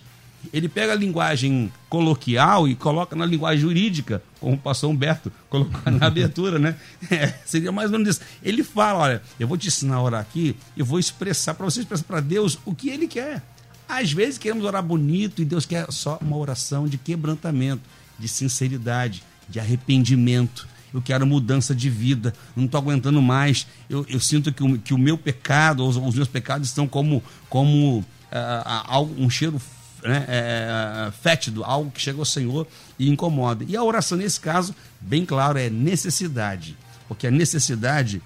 [0.51, 5.91] Ele pega a linguagem coloquial e coloca na linguagem jurídica, como o pastor Humberto colocou
[5.91, 6.75] na abertura, né?
[7.11, 8.25] É, seria mais ou menos isso.
[8.41, 11.81] Ele fala: olha, eu vou te ensinar a orar aqui, eu vou expressar para você
[11.81, 13.43] expressar para Deus o que ele quer.
[13.91, 17.81] Às vezes queremos orar bonito e Deus quer só uma oração de quebrantamento
[18.17, 20.65] de sinceridade, de arrependimento.
[20.93, 23.67] Eu quero mudança de vida, não estou aguentando mais.
[23.89, 27.21] Eu, eu sinto que o, que o meu pecado, os, os meus pecados estão como,
[27.49, 29.61] como uh, um cheiro
[30.03, 32.65] né, é, fétido, algo que chega ao Senhor
[32.97, 33.65] e incomoda.
[33.67, 36.77] E a oração, nesse caso, bem claro, é necessidade.
[37.09, 38.21] Porque a necessidade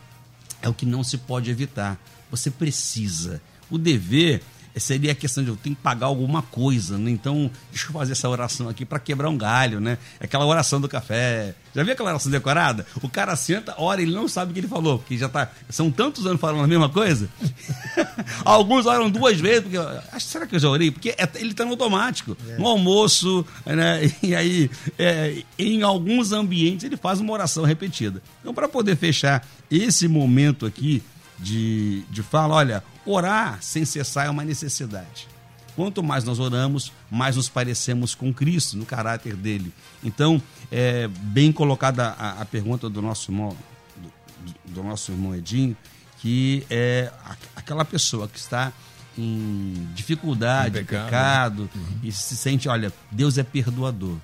[0.61, 1.99] é o que não se pode evitar.
[2.29, 3.41] Você precisa.
[3.69, 4.41] O dever
[4.77, 7.09] seria a questão de eu tenho que pagar alguma coisa, né?
[7.09, 9.97] Então, deixa eu fazer essa oração aqui para quebrar um galho, né?
[10.19, 11.55] Aquela oração do café.
[11.73, 12.85] Já viu aquela oração decorada?
[13.01, 15.49] O cara senta, ora, ele não sabe o que ele falou, porque já tá.
[15.69, 17.29] São tantos anos falando a mesma coisa.
[18.43, 19.77] Alguns oram duas vezes, porque.
[19.77, 20.91] Acho, será que eu já orei?
[20.91, 22.37] Porque é, ele está no automático.
[22.49, 22.57] É.
[22.57, 24.11] No almoço, né?
[24.25, 28.21] E aí, é, em alguns ambientes, ele faz uma oração repetida.
[28.41, 31.03] Então, para poder fechar esse momento aqui
[31.39, 35.27] de, de fala, olha, Orar sem cessar é uma necessidade.
[35.75, 39.73] Quanto mais nós oramos, mais nos parecemos com Cristo, no caráter dele.
[40.03, 40.41] Então,
[40.71, 43.55] é bem colocada a, a pergunta do nosso irmão,
[43.97, 45.75] do, do, nosso irmão Edinho,
[46.19, 47.11] que é
[47.55, 48.71] aquela pessoa que está
[49.17, 51.99] em dificuldade, em pecado, pecado uhum.
[52.03, 54.17] e se sente, olha, Deus é perdoador.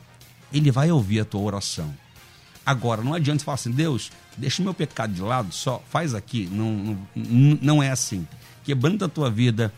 [0.54, 1.94] Ele vai ouvir a tua oração.
[2.66, 6.48] Agora, não adianta falar assim, Deus, deixa o meu pecado de lado, só faz aqui.
[6.50, 8.26] Não, não, não é assim
[8.64, 9.74] quebrando a tua vida.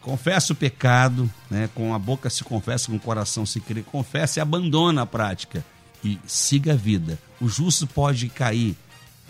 [0.00, 1.68] Confessa o pecado, né?
[1.74, 3.82] com a boca se confessa, com o coração se crê.
[3.82, 5.64] Confessa e abandona a prática.
[6.04, 7.18] E siga a vida.
[7.40, 8.76] O justo pode cair.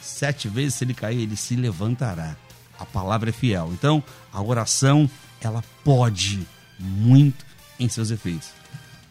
[0.01, 2.35] Sete vezes, se ele cair, ele se levantará.
[2.79, 3.71] A palavra é fiel.
[3.73, 5.09] Então, a oração,
[5.41, 6.47] ela pode
[6.79, 7.45] muito
[7.79, 8.49] em seus efeitos.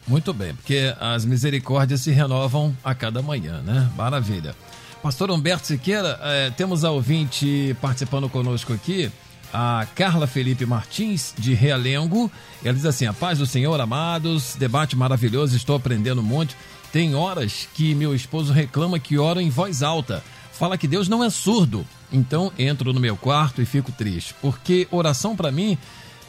[0.08, 3.90] Muito bem, porque as misericórdias se renovam a cada manhã, né?
[3.96, 4.56] Maravilha.
[5.02, 9.12] Pastor Humberto Siqueira, eh, temos a ouvinte participando conosco aqui
[9.54, 12.32] a Carla Felipe Martins, de Realengo.
[12.64, 16.56] Ela diz assim: A paz do Senhor, amados, debate maravilhoso, estou aprendendo muito.
[16.92, 20.24] Tem horas que meu esposo reclama que ora em voz alta.
[20.52, 21.86] Fala que Deus não é surdo.
[22.12, 25.78] Então entro no meu quarto e fico triste, porque oração para mim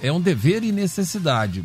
[0.01, 1.65] é um dever e necessidade.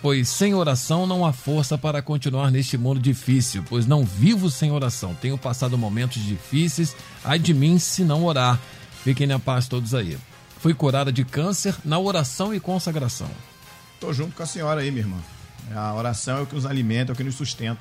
[0.00, 4.70] pois sem oração não há força para continuar neste mundo difícil, pois não vivo sem
[4.72, 5.14] oração.
[5.14, 8.58] Tenho passado momentos difíceis, ai de mim se não orar.
[9.04, 10.16] Fiquem na paz todos aí.
[10.62, 13.28] Fui curada de câncer na oração e consagração.
[13.98, 15.16] Tô junto com a senhora aí, minha irmã.
[15.74, 17.80] A oração é o que nos alimenta, é o que nos sustenta.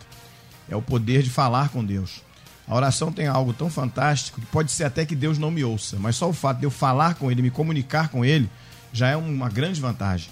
[0.67, 2.23] É o poder de falar com Deus.
[2.67, 5.97] A oração tem algo tão fantástico que pode ser até que Deus não me ouça,
[5.99, 8.49] mas só o fato de eu falar com Ele, me comunicar com Ele,
[8.91, 10.31] já é uma grande vantagem.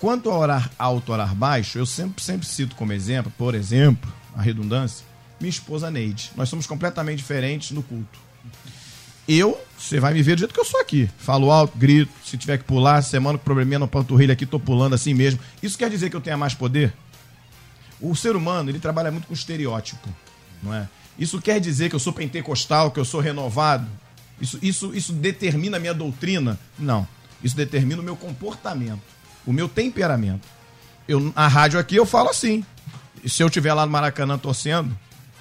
[0.00, 4.40] Quanto a orar alto, orar baixo, eu sempre, sempre cito como exemplo, por exemplo, a
[4.40, 5.04] redundância,
[5.38, 6.32] minha esposa Neide.
[6.34, 8.27] Nós somos completamente diferentes no culto.
[9.28, 11.08] Eu, você vai me ver do jeito que eu sou aqui.
[11.18, 14.94] Falo alto, grito, se tiver que pular, semana com probleminha no panturrilha aqui, tô pulando
[14.94, 15.38] assim mesmo.
[15.62, 16.94] Isso quer dizer que eu tenha mais poder?
[18.00, 20.08] O ser humano, ele trabalha muito com estereótipo,
[20.62, 20.88] não é?
[21.18, 23.86] Isso quer dizer que eu sou pentecostal, que eu sou renovado?
[24.40, 26.58] Isso, isso, isso determina a minha doutrina?
[26.78, 27.06] Não.
[27.42, 29.02] Isso determina o meu comportamento,
[29.44, 30.46] o meu temperamento.
[31.06, 32.64] Eu, a rádio aqui eu falo assim.
[33.26, 34.96] Se eu estiver lá no Maracanã torcendo,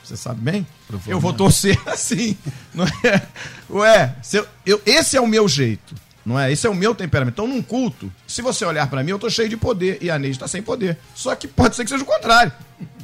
[0.08, 0.66] você sabe bem,
[1.06, 2.38] eu vou torcer assim.
[2.74, 3.28] Não é?
[3.70, 5.94] Ué, eu, eu, esse é o meu jeito.
[6.26, 6.52] Não é?
[6.52, 7.36] Esse é o meu temperamento.
[7.36, 10.20] Então, num culto, se você olhar para mim, eu tô cheio de poder e a
[10.20, 10.98] Neide tá sem poder.
[11.16, 12.52] Só que pode ser que seja o contrário.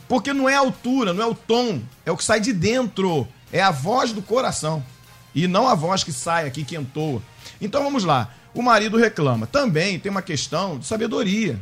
[0.08, 3.28] Porque não é a altura, não é o tom, é o que sai de dentro.
[3.52, 4.84] É a voz do coração.
[5.34, 7.22] E não a voz que sai aqui, que entoa.
[7.62, 8.30] Então vamos lá.
[8.54, 9.48] O marido reclama.
[9.48, 11.60] Também tem uma questão de sabedoria.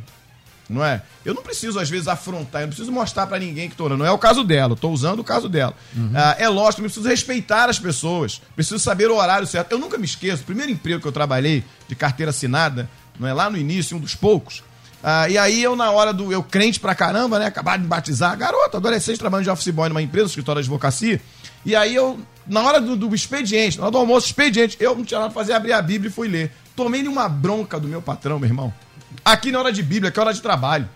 [0.68, 1.02] Não é?
[1.24, 4.02] Eu não preciso, às vezes, afrontar, eu não preciso mostrar para ninguém que tô orando.
[4.02, 5.74] Não é o caso dela, eu tô usando o caso dela.
[5.94, 6.12] Uhum.
[6.14, 9.72] Ah, é lógico, eu preciso respeitar as pessoas, preciso saber o horário certo.
[9.72, 12.88] Eu nunca me esqueço, o primeiro emprego que eu trabalhei de carteira assinada,
[13.18, 13.32] não é?
[13.32, 14.62] Lá no início, um dos poucos.
[15.02, 16.32] Ah, e aí eu, na hora do.
[16.32, 17.46] Eu crente pra caramba, né?
[17.46, 21.20] Acabar de me batizar, garoto, adolescente, trabalhando de office boy numa empresa, escritório de advocacia.
[21.66, 25.04] E aí eu, na hora do, do expediente, na hora do almoço, expediente, eu não
[25.04, 26.52] tinha nada pra fazer, abri a Bíblia e fui ler.
[26.76, 28.72] Tomei uma bronca do meu patrão, meu irmão.
[29.24, 30.88] Aqui na hora de Bíblia, que é hora de trabalho.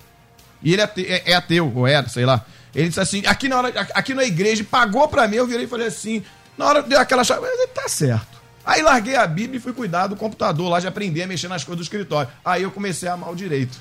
[0.63, 2.45] E ele é, é, é ateu, ou era, sei lá.
[2.75, 5.69] Ele disse assim, aqui na, hora, aqui na igreja, pagou pra mim, eu virei e
[5.69, 6.23] falei assim,
[6.59, 8.37] na hora deu aquela chave, ele tá certo.
[8.65, 11.63] Aí larguei a Bíblia e fui cuidar do computador lá, de aprender a mexer nas
[11.63, 12.31] coisas do escritório.
[12.45, 13.81] Aí eu comecei a amar o direito.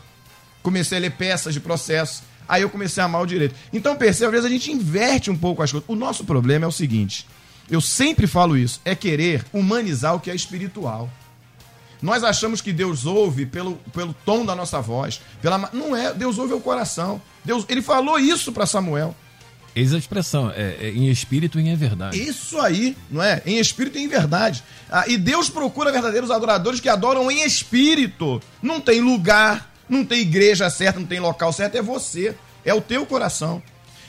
[0.61, 2.23] Comecei a ler peças de processo.
[2.47, 3.55] Aí eu comecei a amar o direito.
[3.73, 5.89] Então, percebe, às vezes a gente inverte um pouco as coisas.
[5.89, 7.25] O nosso problema é o seguinte:
[7.69, 11.09] eu sempre falo isso, é querer humanizar o que é espiritual.
[12.01, 15.21] Nós achamos que Deus ouve pelo, pelo tom da nossa voz.
[15.41, 17.21] Pela, não é, Deus ouve o coração.
[17.43, 19.15] Deus, ele falou isso para Samuel.
[19.75, 22.17] Eis a expressão, é, é, em espírito e em verdade.
[22.17, 23.41] Isso aí, não é?
[23.45, 24.63] Em espírito e em verdade.
[24.89, 28.41] Ah, e Deus procura verdadeiros adoradores que adoram em espírito.
[28.61, 32.35] Não tem lugar, não tem igreja certa, não tem local certo, é você.
[32.63, 33.61] É o teu coração.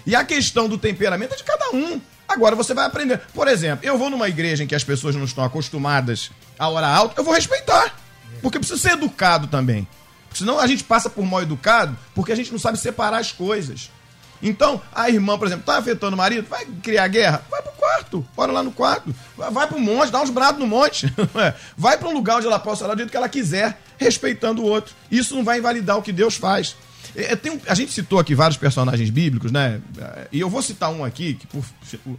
[0.06, 2.00] E a questão do temperamento é de cada um.
[2.28, 3.20] Agora você vai aprender.
[3.34, 6.88] Por exemplo, eu vou numa igreja em que as pessoas não estão acostumadas a hora
[6.88, 7.96] alta, eu vou respeitar.
[8.42, 9.86] Porque precisa ser educado também.
[10.32, 13.90] Senão a gente passa por mal educado porque a gente não sabe separar as coisas.
[14.42, 17.42] Então, a irmã, por exemplo, tá afetando o marido, vai criar guerra?
[17.50, 19.14] Vai pro quarto, bora lá no quarto.
[19.36, 21.12] Vai pro monte, dá uns brados no monte.
[21.76, 24.66] vai para um lugar onde ela possa orar do jeito que ela quiser, respeitando o
[24.66, 24.94] outro.
[25.10, 26.76] Isso não vai invalidar o que Deus faz.
[27.14, 29.80] É, tem, a gente citou aqui vários personagens bíblicos, né?
[30.32, 31.64] E eu vou citar um aqui, que por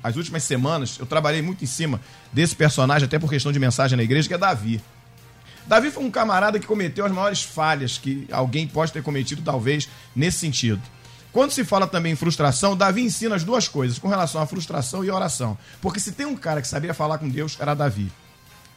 [0.03, 1.99] as últimas semanas eu trabalhei muito em cima
[2.31, 4.81] desse personagem, até por questão de mensagem na igreja, que é Davi.
[5.65, 9.89] Davi foi um camarada que cometeu as maiores falhas que alguém pode ter cometido, talvez,
[10.15, 10.81] nesse sentido.
[11.33, 15.03] Quando se fala também em frustração, Davi ensina as duas coisas com relação à frustração
[15.03, 15.57] e oração.
[15.81, 18.11] Porque se tem um cara que sabia falar com Deus, era Davi.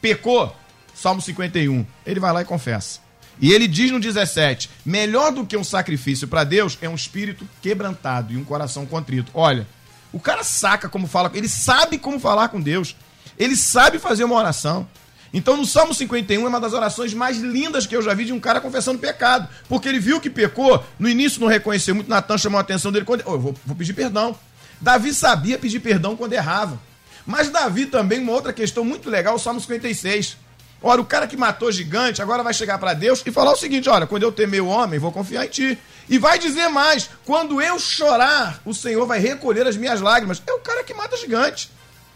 [0.01, 0.53] Pecou,
[0.93, 2.99] Salmo 51, ele vai lá e confessa.
[3.41, 7.47] E ele diz no 17: melhor do que um sacrifício para Deus é um espírito
[7.61, 9.31] quebrantado e um coração contrito.
[9.33, 9.67] Olha,
[10.13, 12.95] o cara saca como fala, ele sabe como falar com Deus,
[13.37, 14.87] ele sabe fazer uma oração.
[15.33, 18.33] Então, no Salmo 51 é uma das orações mais lindas que eu já vi de
[18.33, 19.47] um cara confessando pecado.
[19.67, 23.05] Porque ele viu que pecou, no início não reconheceu muito, Natan chamou a atenção dele
[23.05, 23.23] quando.
[23.25, 24.37] Oh, eu vou, vou pedir perdão.
[24.79, 26.79] Davi sabia pedir perdão quando errava.
[27.25, 30.37] Mas Davi também, uma outra questão muito legal, o Salmo 56.
[30.83, 33.87] Ora, o cara que matou gigante agora vai chegar para Deus e falar o seguinte:
[33.87, 35.77] olha, quando eu temer o homem, vou confiar em ti.
[36.09, 40.41] E vai dizer mais: quando eu chorar, o Senhor vai recolher as minhas lágrimas.
[40.45, 41.69] É o cara que mata gigante.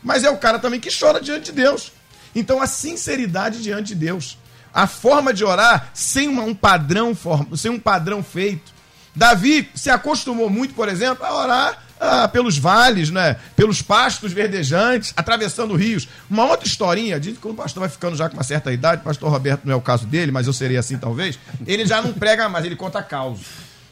[0.04, 1.92] Mas é o cara também que chora diante de Deus.
[2.34, 4.38] Então, a sinceridade diante de Deus.
[4.74, 7.18] A forma de orar sem um padrão,
[7.56, 8.74] sem um padrão feito.
[9.16, 13.38] Davi se acostumou muito, por exemplo, a orar ah, pelos vales, né?
[13.56, 16.08] pelos pastos verdejantes, atravessando rios.
[16.30, 19.02] Uma outra historinha, diz que quando o pastor vai ficando já com uma certa idade,
[19.02, 22.02] o pastor Roberto não é o caso dele, mas eu seria assim talvez, ele já
[22.02, 23.40] não prega mais, ele conta caos.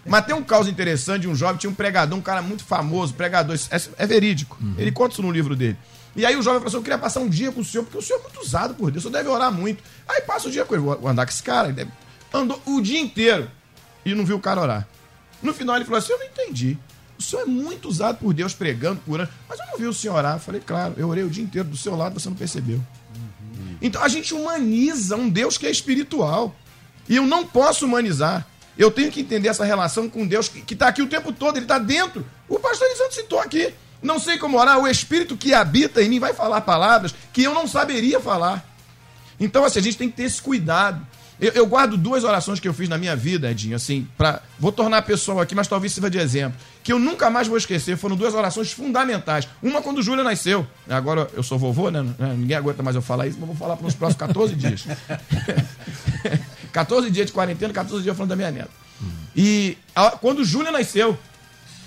[0.05, 3.13] Mas tem um caos interessante de um jovem, tinha um pregador, um cara muito famoso,
[3.13, 4.57] pregador, é, é verídico.
[4.61, 4.75] Uhum.
[4.77, 5.77] Ele conta isso no livro dele.
[6.15, 7.97] E aí o jovem falou assim: Eu queria passar um dia com o senhor, porque
[7.97, 9.81] o senhor é muito usado por Deus, o senhor deve orar muito.
[10.07, 11.73] Aí passa o dia com ele, vou andar com esse cara.
[12.33, 13.49] Andou o dia inteiro
[14.05, 14.87] e não viu o cara orar.
[15.41, 16.77] No final ele falou assim: Eu não entendi.
[17.23, 20.15] O senhor é muito usado por Deus pregando, curando, mas eu não vi o senhor
[20.15, 20.35] orar.
[20.35, 22.75] Eu falei, claro, eu orei o dia inteiro do seu lado, você não percebeu.
[22.77, 23.77] Uhum.
[23.81, 26.53] Então a gente humaniza um Deus que é espiritual.
[27.07, 28.45] E eu não posso humanizar.
[28.77, 31.65] Eu tenho que entender essa relação com Deus que está aqui o tempo todo, ele
[31.65, 32.25] está dentro.
[32.49, 33.73] O pastor Elisandro citou aqui.
[34.01, 37.53] Não sei como orar, o Espírito que habita em mim vai falar palavras que eu
[37.53, 38.67] não saberia falar.
[39.39, 41.05] Então, assim, a gente tem que ter esse cuidado.
[41.43, 44.71] Eu, eu, guardo duas orações que eu fiz na minha vida, Edinho, assim, para vou
[44.71, 47.97] tornar a pessoa aqui, mas talvez sirva de exemplo, que eu nunca mais vou esquecer.
[47.97, 49.45] Foram duas orações fundamentais.
[49.61, 50.65] Uma quando Júlia nasceu.
[50.89, 52.01] Agora eu sou vovô, né?
[52.37, 54.85] Ninguém aguenta mais eu falar isso, mas vou falar pelos próximos 14 dias.
[56.71, 58.71] 14 dias de quarentena, 14 dias falando da minha neta.
[59.35, 61.19] E a, quando Júlia nasceu,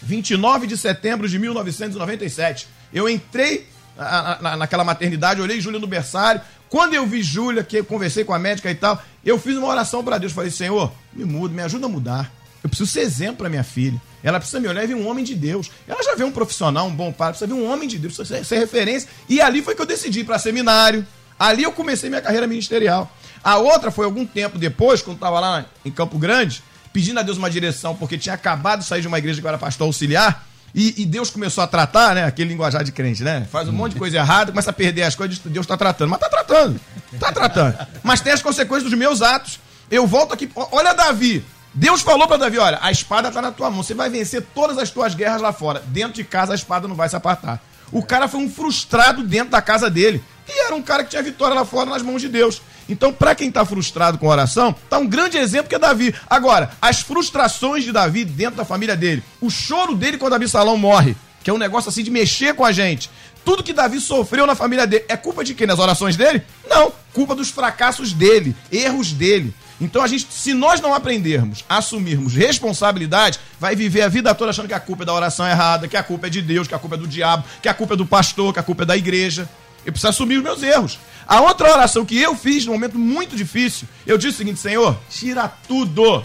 [0.03, 6.41] 29 de setembro de 1997, eu entrei na, na, naquela maternidade, olhei Júlia no berçário,
[6.69, 9.69] quando eu vi Júlia, que eu conversei com a médica e tal, eu fiz uma
[9.69, 10.33] oração para Deus.
[10.33, 12.33] Falei, Senhor, me muda, me ajuda a mudar.
[12.63, 14.01] Eu preciso ser exemplo para minha filha.
[14.23, 15.71] Ela precisa me olhar e ver um homem de Deus.
[15.87, 18.39] Ela já vê um profissional, um bom pai, precisa ver um homem de Deus, precisa
[18.39, 19.09] ser, ser referência.
[19.29, 21.07] E ali foi que eu decidi para seminário.
[21.39, 23.11] Ali eu comecei minha carreira ministerial.
[23.45, 26.63] A outra foi algum tempo depois, quando estava lá em Campo Grande,
[26.93, 29.49] pedindo a Deus uma direção, porque tinha acabado de sair de uma igreja que eu
[29.49, 30.45] era pastor auxiliar.
[30.77, 32.25] E, e, Deus começou a tratar, né?
[32.25, 33.49] Aquele linguajar de crente, né?
[33.51, 36.11] Faz um monte de coisa errada, começa a perder as coisas, Deus está tratando.
[36.11, 36.81] Mas está tratando.
[37.11, 37.87] Está tratando.
[38.03, 39.59] Mas tem as consequências dos meus atos.
[39.91, 40.51] Eu volto aqui.
[40.55, 41.43] Olha, Davi.
[41.73, 43.83] Deus falou para Davi: olha, a espada está na tua mão.
[43.83, 45.83] Você vai vencer todas as tuas guerras lá fora.
[45.87, 47.59] Dentro de casa a espada não vai se apartar.
[47.91, 50.23] O cara foi um frustrado dentro da casa dele.
[50.49, 52.63] E era um cara que tinha vitória lá fora nas mãos de Deus.
[52.89, 56.15] Então, para quem está frustrado com oração, tá um grande exemplo que é Davi.
[56.29, 61.17] Agora, as frustrações de Davi dentro da família dele, o choro dele quando Absalão morre,
[61.43, 63.11] que é um negócio assim de mexer com a gente.
[63.45, 65.67] Tudo que Davi sofreu na família dele é culpa de quem?
[65.67, 66.43] Nas orações dele?
[66.69, 69.55] Não, culpa dos fracassos dele, erros dele.
[69.81, 74.67] Então a gente, se nós não aprendermos assumirmos responsabilidade, vai viver a vida toda achando
[74.67, 76.79] que a culpa é da oração errada, que a culpa é de Deus, que a
[76.79, 78.97] culpa é do diabo, que a culpa é do pastor, que a culpa é da
[78.97, 79.49] igreja.
[79.87, 80.99] Eu preciso assumir os meus erros.
[81.29, 84.99] A outra oração que eu fiz num momento muito difícil, eu disse o seguinte: Senhor,
[85.09, 86.25] tira tudo.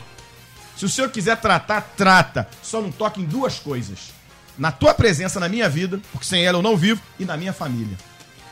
[0.75, 2.49] Se o Senhor quiser tratar, trata.
[2.63, 4.11] Só não toque em duas coisas:
[4.57, 7.53] na tua presença na minha vida, porque sem ela eu não vivo, e na minha
[7.53, 7.95] família.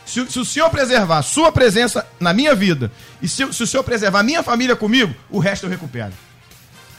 [0.05, 3.68] Se, se o Senhor preservar a sua presença na minha vida, e se, se o
[3.68, 6.14] Senhor preservar a minha família comigo, o resto eu recupero.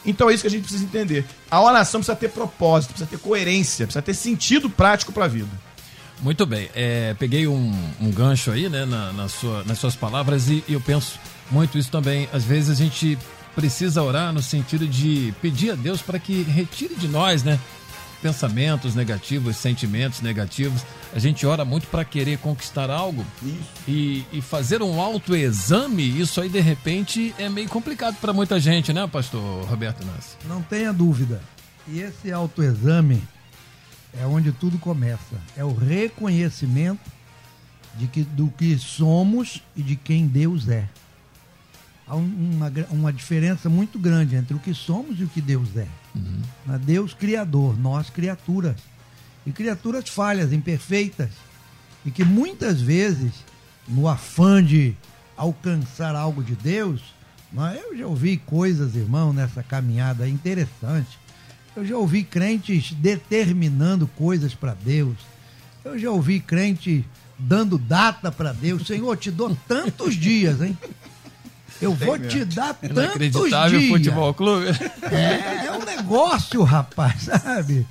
[0.05, 1.25] Então é isso que a gente precisa entender.
[1.51, 5.70] A oração precisa ter propósito, precisa ter coerência, precisa ter sentido prático para a vida.
[6.23, 6.69] Muito bem.
[6.75, 10.75] É, peguei um, um, gancho aí, né, na, na sua, nas suas palavras e, e
[10.75, 11.19] eu penso
[11.51, 12.29] muito isso também.
[12.33, 13.19] Às vezes a gente
[13.55, 17.59] precisa orar no sentido de pedir a Deus para que retire de nós, né,
[18.23, 20.83] pensamentos negativos, sentimentos negativos.
[21.15, 23.25] A gente ora muito para querer conquistar algo
[23.89, 26.21] e, e, fazer um autoexame.
[26.21, 30.37] Isso aí de repente é meio complicado para muita gente, né, Pastor Roberto Nassi?
[30.47, 31.41] Não tenha dúvida.
[31.89, 33.23] E esse autoexame
[34.19, 35.37] é onde tudo começa.
[35.57, 37.11] É o reconhecimento
[37.97, 40.89] de que, do que somos e de quem Deus é.
[42.07, 45.87] Há uma, uma diferença muito grande entre o que somos e o que Deus é.
[46.15, 46.79] Uhum.
[46.79, 48.77] Deus criador, nós criaturas.
[49.47, 51.31] E criaturas falhas, imperfeitas.
[52.05, 53.33] E que muitas vezes,
[53.87, 54.97] no afã de
[55.37, 57.15] alcançar algo de Deus,
[57.77, 61.20] eu já ouvi coisas, irmão, nessa caminhada interessante
[61.81, 65.17] eu já ouvi crentes determinando coisas para Deus.
[65.83, 67.07] Eu já ouvi crente
[67.39, 68.87] dando data para Deus.
[68.87, 70.77] Senhor, te dou tantos dias, hein?
[71.81, 73.89] Eu vou te dar tantos dias.
[73.89, 74.67] futebol clube.
[75.11, 77.87] É, é um negócio, rapaz, sabe?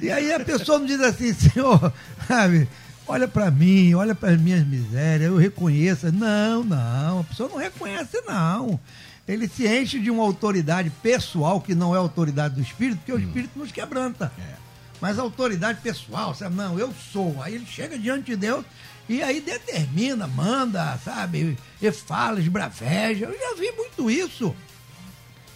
[0.00, 1.92] E aí a pessoa me diz assim, Senhor,
[2.28, 2.68] sabe?
[3.04, 6.12] Olha para mim, olha para as minhas misérias, eu reconheço.
[6.12, 8.78] Não, não, a pessoa não reconhece, não
[9.26, 13.16] ele se enche de uma autoridade pessoal que não é autoridade do Espírito, porque o
[13.16, 13.20] hum.
[13.20, 14.32] Espírito nos quebranta.
[14.38, 14.54] É.
[15.00, 16.54] Mas a autoridade pessoal, sabe?
[16.54, 17.42] Não, eu sou.
[17.42, 18.64] Aí ele chega diante de Deus
[19.08, 21.58] e aí determina, manda, sabe?
[21.80, 23.26] E fala, esbraveja.
[23.26, 24.54] Eu já vi muito isso.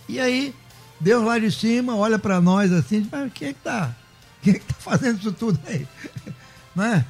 [0.09, 0.55] E aí,
[1.01, 3.95] Deus lá de cima olha para nós assim, mas quem é que tá?
[4.43, 5.87] Quem é que tá fazendo isso tudo aí?
[6.75, 7.05] Não é?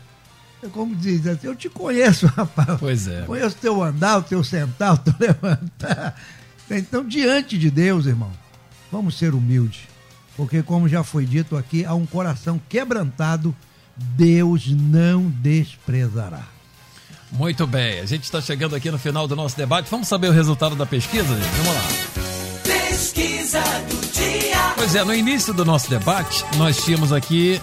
[0.73, 2.79] como diz assim, eu te conheço, rapaz.
[2.79, 3.23] Pois é.
[3.23, 6.21] Conheço teu andar, o teu sentar, o teu levantar.
[6.71, 8.31] Então, diante de Deus, irmão,
[8.91, 9.83] vamos ser humildes.
[10.37, 13.55] Porque, como já foi dito aqui, há um coração quebrantado,
[13.97, 16.45] Deus não desprezará.
[17.33, 19.91] Muito bem, a gente está chegando aqui no final do nosso debate.
[19.91, 21.57] Vamos saber o resultado da pesquisa, gente?
[21.57, 21.83] Vamos lá.
[22.63, 24.73] Pesquisa do dia.
[24.77, 27.61] Pois é, no início do nosso debate, nós tínhamos aqui,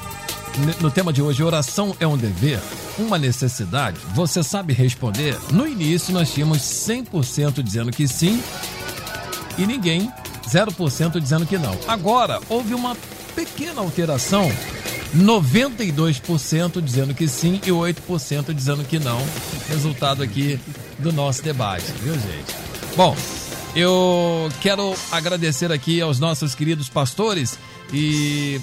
[0.81, 2.59] no tema de hoje, oração é um dever,
[2.97, 3.97] uma necessidade.
[4.13, 5.37] Você sabe responder?
[5.51, 8.41] No início, nós tínhamos 100% dizendo que sim
[9.57, 10.11] e ninguém
[10.47, 11.77] 0% dizendo que não.
[11.87, 12.95] Agora, houve uma
[13.35, 14.51] pequena alteração.
[15.15, 19.21] 92% dizendo que sim e 8% dizendo que não.
[19.69, 20.59] Resultado aqui
[20.97, 22.55] do nosso debate, viu, gente?
[22.95, 23.15] Bom,
[23.75, 27.57] eu quero agradecer aqui aos nossos queridos pastores
[27.91, 28.59] e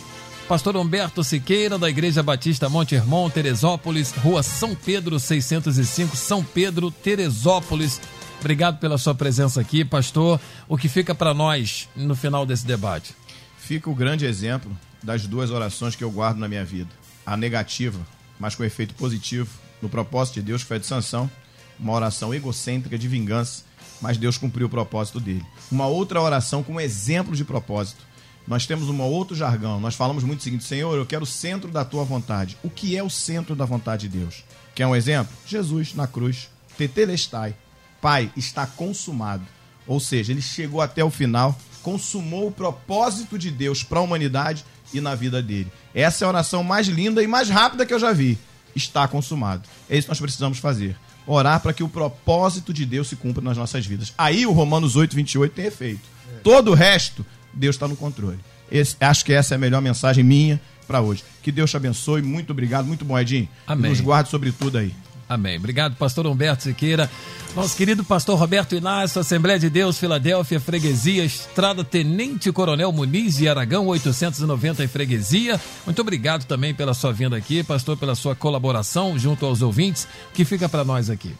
[0.49, 6.91] Pastor Humberto Siqueira, da Igreja Batista Monte Hermon, Teresópolis, Rua São Pedro 605, São Pedro,
[6.91, 8.01] Teresópolis.
[8.41, 10.41] Obrigado pela sua presença aqui, pastor.
[10.66, 13.14] O que fica para nós no final desse debate?
[13.59, 16.91] Fica o grande exemplo das duas orações que eu guardo na minha vida.
[17.24, 18.01] A negativa,
[18.38, 21.30] mas com efeito positivo, no propósito de Deus, que foi a de sanção.
[21.78, 23.62] Uma oração egocêntrica de vingança,
[24.01, 25.45] mas Deus cumpriu o propósito dele.
[25.70, 28.11] Uma outra oração com exemplo de propósito
[28.47, 29.78] nós temos um outro jargão.
[29.78, 32.57] Nós falamos muito o seguinte: Senhor, eu quero o centro da tua vontade.
[32.64, 34.45] O que é o centro da vontade de Deus?
[34.74, 35.32] Quer um exemplo?
[35.47, 36.49] Jesus na cruz.
[36.76, 37.55] Tetelestai.
[38.01, 39.45] Pai, está consumado.
[39.87, 44.65] Ou seja, ele chegou até o final, consumou o propósito de Deus para a humanidade
[44.93, 45.71] e na vida dele.
[45.95, 48.39] Essa é a oração mais linda e mais rápida que eu já vi.
[48.75, 49.69] Está consumado.
[49.89, 50.97] É isso que nós precisamos fazer.
[51.27, 54.13] Orar para que o propósito de Deus se cumpra nas nossas vidas.
[54.17, 56.09] Aí o Romanos 8, 28 tem efeito.
[56.43, 58.39] Todo o resto Deus está no controle.
[58.71, 61.25] Esse, acho que essa é a melhor mensagem minha para hoje.
[61.43, 62.23] Que Deus te abençoe.
[62.23, 62.87] Muito obrigado.
[62.87, 63.49] Muito bom, Edinho.
[63.67, 63.91] Amém.
[63.91, 64.95] Nos guarde sobre tudo aí.
[65.31, 65.59] Amém.
[65.59, 67.09] Obrigado, pastor Humberto Siqueira.
[67.55, 73.49] Nosso querido pastor Roberto Inácio, Assembleia de Deus, Filadélfia, Freguesia, Estrada Tenente Coronel Muniz de
[73.49, 75.61] Aragão, 890 em Freguesia.
[75.87, 80.09] Muito obrigado também pela sua vinda aqui, pastor, pela sua colaboração junto aos ouvintes.
[80.31, 81.33] O que fica para nós aqui?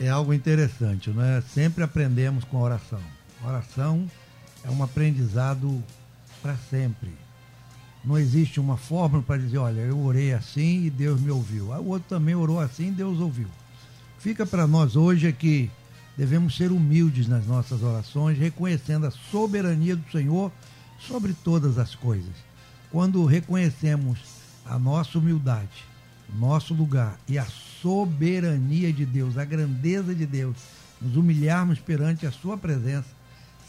[0.00, 1.44] É algo interessante, né?
[1.54, 3.00] Sempre aprendemos com oração.
[3.46, 4.04] oração
[4.64, 5.80] é um aprendizado
[6.42, 7.25] para sempre.
[8.06, 11.72] Não existe uma fórmula para dizer, olha, eu orei assim e Deus me ouviu.
[11.72, 13.48] O outro também orou assim e Deus ouviu.
[14.20, 15.68] Fica para nós hoje é que
[16.16, 20.52] devemos ser humildes nas nossas orações, reconhecendo a soberania do Senhor
[21.00, 22.32] sobre todas as coisas.
[22.92, 24.20] Quando reconhecemos
[24.64, 25.84] a nossa humildade,
[26.38, 27.44] nosso lugar e a
[27.82, 30.56] soberania de Deus, a grandeza de Deus,
[31.02, 33.08] nos humilharmos perante a Sua presença,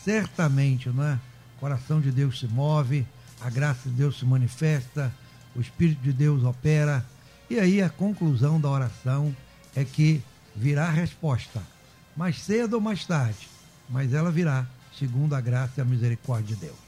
[0.03, 1.19] certamente, não é?
[1.57, 3.05] O coração de Deus se move,
[3.41, 5.13] a graça de Deus se manifesta,
[5.55, 7.05] o Espírito de Deus opera.
[7.49, 9.35] E aí a conclusão da oração
[9.75, 10.21] é que
[10.55, 11.61] virá a resposta,
[12.15, 13.47] mais cedo ou mais tarde,
[13.89, 14.65] mas ela virá,
[14.97, 16.86] segundo a graça e a misericórdia de Deus.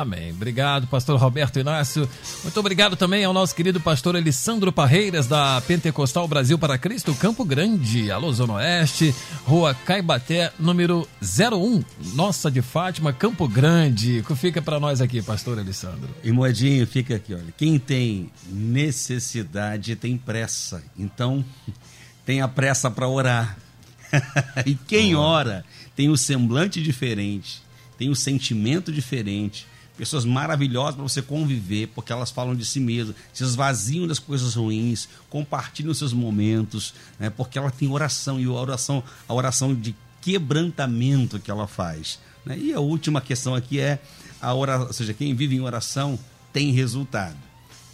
[0.00, 0.30] Amém.
[0.30, 2.08] Obrigado, pastor Roberto Inácio.
[2.42, 7.44] Muito obrigado também ao nosso querido pastor Alessandro Parreiras, da Pentecostal Brasil para Cristo, Campo
[7.44, 11.84] Grande, Alô Zona Oeste, Rua Caibaté, número 01,
[12.14, 14.20] Nossa de Fátima, Campo Grande.
[14.20, 16.08] O que fica para nós aqui, pastor Alessandro?
[16.24, 17.52] E Moedinho, fica aqui, olha.
[17.58, 20.82] Quem tem necessidade tem pressa.
[20.98, 21.44] Então,
[22.24, 23.58] tenha pressa para orar.
[24.64, 25.62] e quem ora
[25.94, 27.62] tem o um semblante diferente,
[27.98, 29.68] tem o um sentimento diferente
[30.00, 34.54] pessoas maravilhosas para você conviver, porque elas falam de si mesmas, se esvaziam das coisas
[34.54, 39.94] ruins, compartilham seus momentos, né, porque ela tem oração e a oração, a oração de
[40.22, 42.18] quebrantamento que ela faz.
[42.46, 42.58] Né?
[42.58, 43.98] E a última questão aqui é
[44.40, 46.18] a oração, ou seja, quem vive em oração
[46.50, 47.36] tem resultado.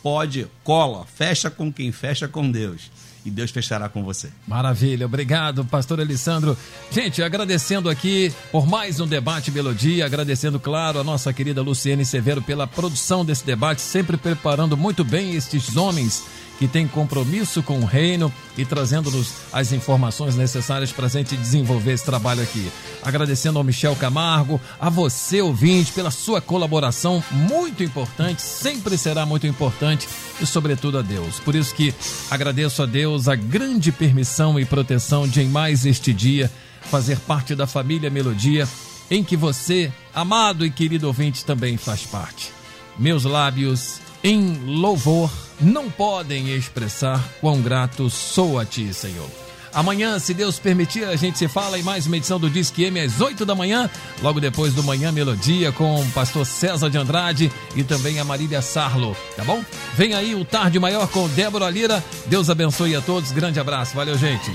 [0.00, 2.88] Pode, cola, fecha com quem fecha com Deus
[3.27, 4.31] e Deus fechará com você.
[4.47, 6.57] Maravilha, obrigado, pastor Alessandro.
[6.93, 12.41] Gente, agradecendo aqui por mais um debate Melodia, agradecendo, claro, a nossa querida Luciene Severo
[12.41, 16.24] pela produção desse debate, sempre preparando muito bem estes homens
[16.59, 21.92] que tem compromisso com o reino e trazendo-nos as informações necessárias para a gente desenvolver
[21.92, 22.70] esse trabalho aqui.
[23.02, 29.46] Agradecendo ao Michel Camargo, a você, ouvinte, pela sua colaboração muito importante, sempre será muito
[29.46, 30.09] importante
[30.40, 31.38] e, sobretudo, a Deus.
[31.40, 31.94] Por isso que
[32.30, 36.50] agradeço a Deus a grande permissão e proteção de, em mais este dia,
[36.82, 38.66] fazer parte da família Melodia,
[39.11, 42.50] em que você, amado e querido ouvinte, também faz parte.
[42.98, 45.30] Meus lábios em louvor
[45.61, 49.28] não podem expressar quão grato sou a ti, Senhor.
[49.76, 52.98] Amanhã, se Deus permitir, a gente se fala em mais uma edição do Disque M
[52.98, 53.90] às 8 da manhã,
[54.22, 58.62] logo depois do Manhã Melodia com o pastor César de Andrade e também a Marília
[58.62, 59.62] Sarlo, tá bom?
[59.94, 62.02] Vem aí o Tarde Maior com Débora Lira.
[62.24, 63.32] Deus abençoe a todos.
[63.32, 63.94] Grande abraço.
[63.94, 64.50] Valeu, gente.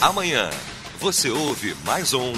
[0.00, 0.50] Amanhã
[0.98, 2.32] você ouve mais um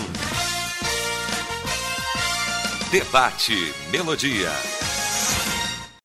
[2.90, 4.50] Debate Melodia.